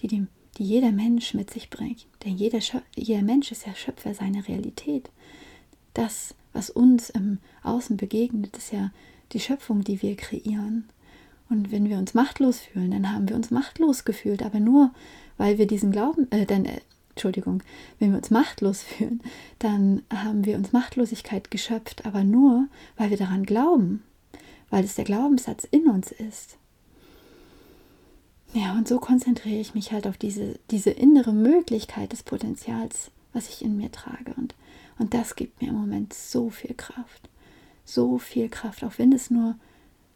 die, 0.00 0.08
die, 0.08 0.26
die 0.56 0.64
jeder 0.64 0.92
Mensch 0.92 1.34
mit 1.34 1.50
sich 1.50 1.70
bringt. 1.70 2.06
Denn 2.24 2.36
jeder, 2.36 2.60
jeder 2.96 3.22
Mensch 3.22 3.52
ist 3.52 3.66
ja 3.66 3.74
Schöpfer 3.74 4.14
seiner 4.14 4.46
Realität. 4.48 5.10
Das, 5.94 6.34
was 6.52 6.70
uns 6.70 7.10
im 7.10 7.38
Außen 7.62 7.96
begegnet, 7.96 8.56
ist 8.56 8.72
ja 8.72 8.90
die 9.32 9.40
Schöpfung, 9.40 9.84
die 9.84 10.02
wir 10.02 10.16
kreieren. 10.16 10.88
Und 11.50 11.72
wenn 11.72 11.88
wir 11.88 11.98
uns 11.98 12.14
machtlos 12.14 12.60
fühlen, 12.60 12.90
dann 12.90 13.12
haben 13.12 13.28
wir 13.28 13.36
uns 13.36 13.50
machtlos 13.50 14.04
gefühlt, 14.04 14.42
aber 14.42 14.60
nur, 14.60 14.92
weil 15.36 15.58
wir 15.58 15.66
diesen 15.66 15.92
Glauben, 15.92 16.30
äh, 16.30 16.46
dann, 16.46 16.64
äh, 16.64 16.80
Entschuldigung, 17.10 17.62
wenn 17.98 18.10
wir 18.10 18.18
uns 18.18 18.30
machtlos 18.30 18.82
fühlen, 18.84 19.22
dann 19.58 20.02
haben 20.12 20.44
wir 20.44 20.56
uns 20.56 20.72
Machtlosigkeit 20.72 21.50
geschöpft, 21.50 22.04
aber 22.06 22.24
nur, 22.24 22.68
weil 22.96 23.10
wir 23.10 23.16
daran 23.16 23.44
glauben, 23.44 24.02
weil 24.70 24.84
es 24.84 24.94
der 24.94 25.04
Glaubenssatz 25.04 25.64
in 25.64 25.88
uns 25.88 26.12
ist. 26.12 26.58
Ja, 28.54 28.72
und 28.72 28.88
so 28.88 28.98
konzentriere 28.98 29.60
ich 29.60 29.74
mich 29.74 29.92
halt 29.92 30.06
auf 30.06 30.16
diese, 30.16 30.58
diese 30.70 30.90
innere 30.90 31.32
Möglichkeit 31.32 32.12
des 32.12 32.22
Potenzials, 32.22 33.10
was 33.32 33.48
ich 33.48 33.62
in 33.62 33.76
mir 33.76 33.92
trage. 33.92 34.32
Und, 34.36 34.54
und 34.98 35.14
das 35.14 35.36
gibt 35.36 35.62
mir 35.62 35.68
im 35.68 35.76
Moment 35.76 36.12
so 36.12 36.50
viel 36.50 36.74
Kraft. 36.74 37.28
So 37.84 38.18
viel 38.18 38.48
Kraft, 38.48 38.84
auch 38.84 38.98
wenn 38.98 39.12
es 39.12 39.30
nur 39.30 39.56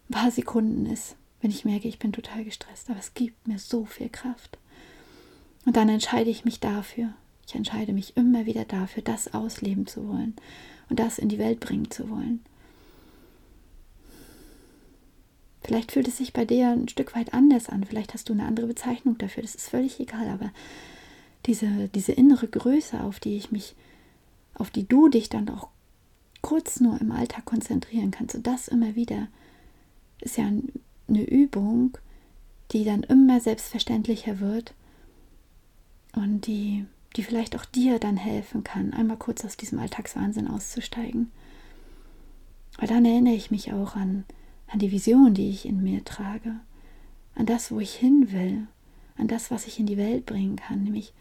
ein 0.08 0.12
paar 0.12 0.30
Sekunden 0.30 0.86
ist, 0.86 1.16
wenn 1.40 1.50
ich 1.50 1.64
merke, 1.64 1.88
ich 1.88 1.98
bin 1.98 2.12
total 2.12 2.44
gestresst. 2.44 2.90
Aber 2.90 2.98
es 2.98 3.14
gibt 3.14 3.48
mir 3.48 3.58
so 3.58 3.84
viel 3.84 4.08
Kraft. 4.08 4.58
Und 5.64 5.76
dann 5.76 5.88
entscheide 5.88 6.30
ich 6.30 6.44
mich 6.44 6.60
dafür. 6.60 7.14
Ich 7.46 7.54
entscheide 7.54 7.92
mich 7.92 8.16
immer 8.16 8.46
wieder 8.46 8.64
dafür, 8.64 9.02
das 9.02 9.34
ausleben 9.34 9.86
zu 9.86 10.08
wollen 10.08 10.36
und 10.88 10.98
das 10.98 11.18
in 11.18 11.28
die 11.28 11.38
Welt 11.38 11.60
bringen 11.60 11.90
zu 11.90 12.08
wollen. 12.10 12.44
Vielleicht 15.64 15.92
fühlt 15.92 16.08
es 16.08 16.18
sich 16.18 16.32
bei 16.32 16.44
dir 16.44 16.70
ein 16.70 16.88
Stück 16.88 17.14
weit 17.14 17.34
anders 17.34 17.68
an. 17.68 17.84
Vielleicht 17.84 18.14
hast 18.14 18.28
du 18.28 18.32
eine 18.32 18.46
andere 18.46 18.66
Bezeichnung 18.66 19.16
dafür. 19.18 19.42
Das 19.42 19.54
ist 19.54 19.70
völlig 19.70 20.00
egal. 20.00 20.28
Aber 20.28 20.50
diese, 21.46 21.88
diese 21.88 22.12
innere 22.12 22.48
Größe, 22.48 23.00
auf 23.00 23.20
die 23.20 23.36
ich 23.36 23.52
mich, 23.52 23.74
auf 24.54 24.70
die 24.70 24.86
du 24.86 25.08
dich 25.08 25.28
dann 25.28 25.48
auch 25.48 25.68
kurz 26.40 26.80
nur 26.80 27.00
im 27.00 27.12
Alltag 27.12 27.44
konzentrieren 27.44 28.10
kannst 28.10 28.34
und 28.34 28.46
das 28.46 28.68
immer 28.68 28.94
wieder, 28.94 29.28
ist 30.20 30.36
ja 30.36 30.44
eine 30.46 31.24
Übung, 31.24 31.96
die 32.72 32.84
dann 32.84 33.02
immer 33.02 33.40
selbstverständlicher 33.40 34.40
wird 34.40 34.74
und 36.14 36.46
die, 36.46 36.84
die 37.16 37.22
vielleicht 37.22 37.56
auch 37.56 37.64
dir 37.64 37.98
dann 37.98 38.16
helfen 38.16 38.64
kann, 38.64 38.92
einmal 38.92 39.16
kurz 39.16 39.44
aus 39.44 39.56
diesem 39.56 39.78
Alltagswahnsinn 39.78 40.48
auszusteigen. 40.48 41.30
Weil 42.78 42.88
dann 42.88 43.04
erinnere 43.04 43.34
ich 43.34 43.50
mich 43.50 43.72
auch 43.72 43.96
an, 43.96 44.24
an 44.68 44.78
die 44.78 44.92
Vision, 44.92 45.34
die 45.34 45.50
ich 45.50 45.66
in 45.66 45.82
mir 45.82 46.04
trage, 46.04 46.60
an 47.34 47.46
das, 47.46 47.70
wo 47.70 47.80
ich 47.80 47.94
hin 47.94 48.32
will, 48.32 48.66
an 49.16 49.28
das, 49.28 49.50
was 49.50 49.66
ich 49.66 49.78
in 49.78 49.86
die 49.86 49.98
Welt 49.98 50.26
bringen 50.26 50.56
kann, 50.56 50.84
nämlich, 50.84 51.12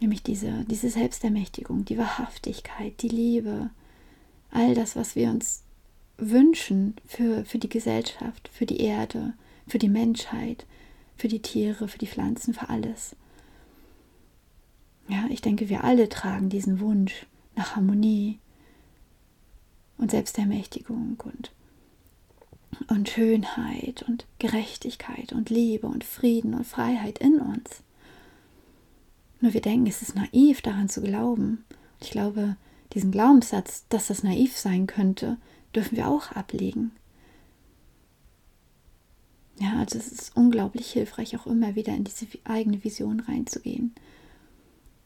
nämlich 0.00 0.22
diese, 0.22 0.64
diese 0.64 0.90
Selbstermächtigung, 0.90 1.84
die 1.84 1.98
Wahrhaftigkeit, 1.98 3.00
die 3.02 3.08
Liebe, 3.08 3.70
all 4.50 4.74
das, 4.74 4.96
was 4.96 5.16
wir 5.16 5.30
uns 5.30 5.62
wünschen 6.16 6.96
für, 7.06 7.44
für 7.44 7.58
die 7.58 7.68
Gesellschaft, 7.68 8.48
für 8.52 8.66
die 8.66 8.80
Erde, 8.80 9.34
für 9.66 9.78
die 9.78 9.88
Menschheit, 9.88 10.66
für 11.16 11.28
die 11.28 11.42
Tiere, 11.42 11.88
für 11.88 11.98
die 11.98 12.06
Pflanzen, 12.06 12.54
für 12.54 12.68
alles. 12.68 13.16
Ja, 15.08 15.26
ich 15.30 15.40
denke, 15.40 15.68
wir 15.68 15.84
alle 15.84 16.08
tragen 16.08 16.48
diesen 16.48 16.80
Wunsch 16.80 17.26
nach 17.56 17.76
Harmonie 17.76 18.38
und 19.96 20.10
Selbstermächtigung 20.10 21.18
und, 21.24 21.50
und 22.88 23.08
Schönheit 23.08 24.04
und 24.06 24.26
Gerechtigkeit 24.38 25.32
und 25.32 25.50
Liebe 25.50 25.86
und 25.86 26.04
Frieden 26.04 26.54
und 26.54 26.66
Freiheit 26.66 27.18
in 27.18 27.40
uns. 27.40 27.82
Nur 29.40 29.54
wir 29.54 29.60
denken, 29.60 29.86
es 29.86 30.02
ist 30.02 30.14
naiv 30.14 30.62
daran 30.62 30.88
zu 30.88 31.00
glauben. 31.00 31.64
Ich 32.00 32.10
glaube, 32.10 32.56
diesen 32.92 33.12
Glaubenssatz, 33.12 33.84
dass 33.88 34.08
das 34.08 34.22
naiv 34.22 34.56
sein 34.56 34.86
könnte, 34.86 35.36
dürfen 35.74 35.96
wir 35.96 36.08
auch 36.08 36.32
ablegen. 36.32 36.92
Ja, 39.60 39.78
also 39.78 39.98
es 39.98 40.12
ist 40.12 40.36
unglaublich 40.36 40.90
hilfreich, 40.92 41.36
auch 41.36 41.46
immer 41.46 41.74
wieder 41.74 41.94
in 41.94 42.04
diese 42.04 42.26
eigene 42.44 42.82
Vision 42.84 43.20
reinzugehen 43.20 43.94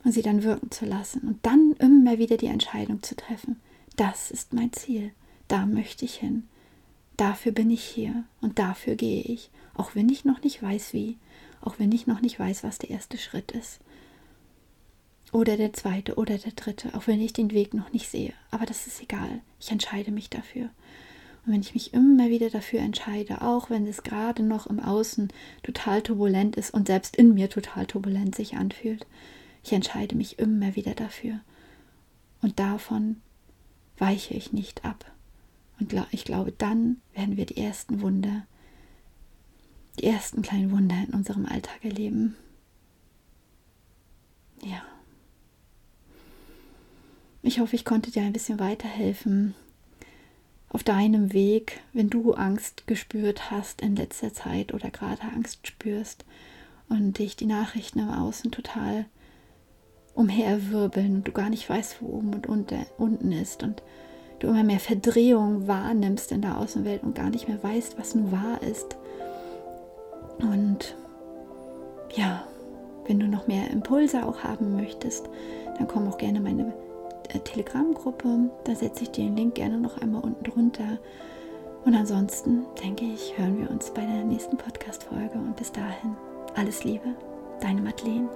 und 0.05 0.13
sie 0.13 0.23
dann 0.23 0.43
wirken 0.43 0.71
zu 0.71 0.85
lassen 0.85 1.23
und 1.23 1.45
dann 1.45 1.75
immer 1.79 2.19
wieder 2.19 2.37
die 2.37 2.47
Entscheidung 2.47 3.03
zu 3.03 3.17
treffen, 3.17 3.61
das 3.97 4.31
ist 4.31 4.53
mein 4.53 4.73
Ziel, 4.73 5.13
da 5.49 5.65
möchte 5.65 6.05
ich 6.05 6.17
hin, 6.17 6.49
dafür 7.17 7.53
bin 7.53 7.71
ich 7.71 7.83
hier 7.83 8.25
und 8.41 8.59
dafür 8.59 8.95
gehe 8.95 9.23
ich, 9.23 9.51
auch 9.75 9.95
wenn 9.95 10.09
ich 10.09 10.25
noch 10.25 10.43
nicht 10.43 10.63
weiß 10.63 10.93
wie, 10.93 11.17
auch 11.61 11.79
wenn 11.79 11.93
ich 11.93 12.07
noch 12.07 12.21
nicht 12.21 12.39
weiß, 12.39 12.63
was 12.63 12.79
der 12.79 12.91
erste 12.91 13.17
Schritt 13.17 13.53
ist. 13.53 13.81
Oder 15.33 15.57
der 15.57 15.73
zweite 15.73 16.17
oder 16.17 16.37
der 16.37 16.53
dritte, 16.53 16.95
auch 16.95 17.07
wenn 17.07 17.21
ich 17.21 17.33
den 17.33 17.53
Weg 17.53 17.73
noch 17.73 17.91
nicht 17.93 18.09
sehe. 18.09 18.35
Aber 18.51 18.67
das 18.67 18.87
ist 18.87 19.03
egal. 19.03 19.41
Ich 19.59 19.71
entscheide 19.73 20.13
mich 20.13 20.29
dafür. 20.29 20.65
Und 21.45 21.55
wenn 21.55 21.61
ich 21.63 21.75
mich 21.75 21.95
immer 21.95 22.29
wieder 22.29 22.51
dafür 22.51 22.81
entscheide, 22.81 23.43
auch 23.43 23.71
wenn 23.71 23.87
es 23.87 24.03
gerade 24.03 24.43
noch 24.43 24.67
im 24.67 24.79
Außen 24.79 25.33
total 25.63 26.03
turbulent 26.03 26.57
ist 26.57 26.73
und 26.73 26.87
selbst 26.87 27.17
in 27.17 27.35
mir 27.35 27.49
total 27.49 27.87
turbulent 27.87 28.35
sich 28.35 28.55
anfühlt, 28.57 29.07
ich 29.65 29.73
entscheide 29.73 30.15
mich 30.15 30.39
immer 30.39 30.77
wieder 30.77 30.95
dafür. 30.95 31.41
Und 32.43 32.59
davon 32.59 33.23
weiche 33.97 34.35
ich 34.35 34.53
nicht 34.53 34.85
ab. 34.85 35.11
Und 35.81 35.95
ich 36.11 36.25
glaube, 36.25 36.53
dann 36.53 37.01
werden 37.15 37.37
wir 37.37 37.47
die 37.47 37.57
ersten 37.57 38.03
Wunder, 38.03 38.47
die 39.99 40.05
ersten 40.05 40.43
kleinen 40.43 40.71
Wunder 40.71 40.97
in 41.07 41.15
unserem 41.15 41.47
Alltag 41.47 41.85
erleben. 41.85 42.37
Ja. 44.63 44.83
Ich 47.45 47.59
hoffe, 47.59 47.75
ich 47.75 47.85
konnte 47.85 48.13
dir 48.13 48.23
ein 48.23 48.33
bisschen 48.33 48.61
weiterhelfen 48.61 49.55
auf 50.69 50.85
deinem 50.85 51.33
Weg, 51.33 51.81
wenn 51.93 52.09
du 52.09 52.35
Angst 52.35 52.87
gespürt 52.87 53.51
hast 53.51 53.81
in 53.81 53.97
letzter 53.97 54.33
Zeit 54.33 54.73
oder 54.73 54.91
gerade 54.91 55.23
Angst 55.35 55.67
spürst 55.67 56.25
und 56.89 57.19
dich 57.19 57.35
die 57.35 57.47
Nachrichten 57.47 57.99
im 57.99 58.11
Außen 58.11 58.53
total 58.53 59.07
umherwirbeln 60.15 61.17
und 61.17 61.29
du 61.29 61.33
gar 61.33 61.51
nicht 61.51 61.69
weißt, 61.69 62.01
wo 62.01 62.19
oben 62.19 62.33
und 62.33 62.47
unter, 62.47 62.87
unten 62.97 63.33
ist 63.33 63.65
und 63.65 63.83
du 64.39 64.47
immer 64.47 64.63
mehr 64.63 64.81
Verdrehung 64.81 65.67
wahrnimmst 65.67 66.31
in 66.31 66.43
der 66.43 66.59
Außenwelt 66.59 67.03
und 67.03 67.17
gar 67.17 67.31
nicht 67.31 67.49
mehr 67.49 67.63
weißt, 67.63 67.99
was 67.99 68.15
nun 68.15 68.31
wahr 68.31 68.63
ist. 68.63 68.97
Und 70.39 70.97
ja, 72.15 72.47
wenn 73.07 73.19
du 73.19 73.27
noch 73.27 73.49
mehr 73.49 73.69
Impulse 73.71 74.25
auch 74.25 74.45
haben 74.45 74.77
möchtest, 74.77 75.29
dann 75.77 75.89
komm 75.89 76.09
auch 76.09 76.19
gerne 76.19 76.41
meine 76.41 76.73
Telegram-Gruppe. 77.41 78.51
Da 78.65 78.75
setze 78.75 79.05
ich 79.05 79.11
dir 79.11 79.25
den 79.25 79.37
Link 79.37 79.55
gerne 79.55 79.79
noch 79.79 79.99
einmal 79.99 80.23
unten 80.23 80.45
drunter. 80.45 80.99
Und 81.85 81.95
ansonsten 81.95 82.65
denke 82.83 83.05
ich, 83.05 83.37
hören 83.37 83.59
wir 83.61 83.71
uns 83.71 83.91
bei 83.91 84.03
der 84.03 84.25
nächsten 84.25 84.57
Podcast-Folge. 84.57 85.35
Und 85.35 85.57
bis 85.57 85.73
dahin, 85.73 86.17
alles 86.55 86.85
Liebe, 86.85 87.15
deine 87.61 87.81
Madeleine. 87.81 88.29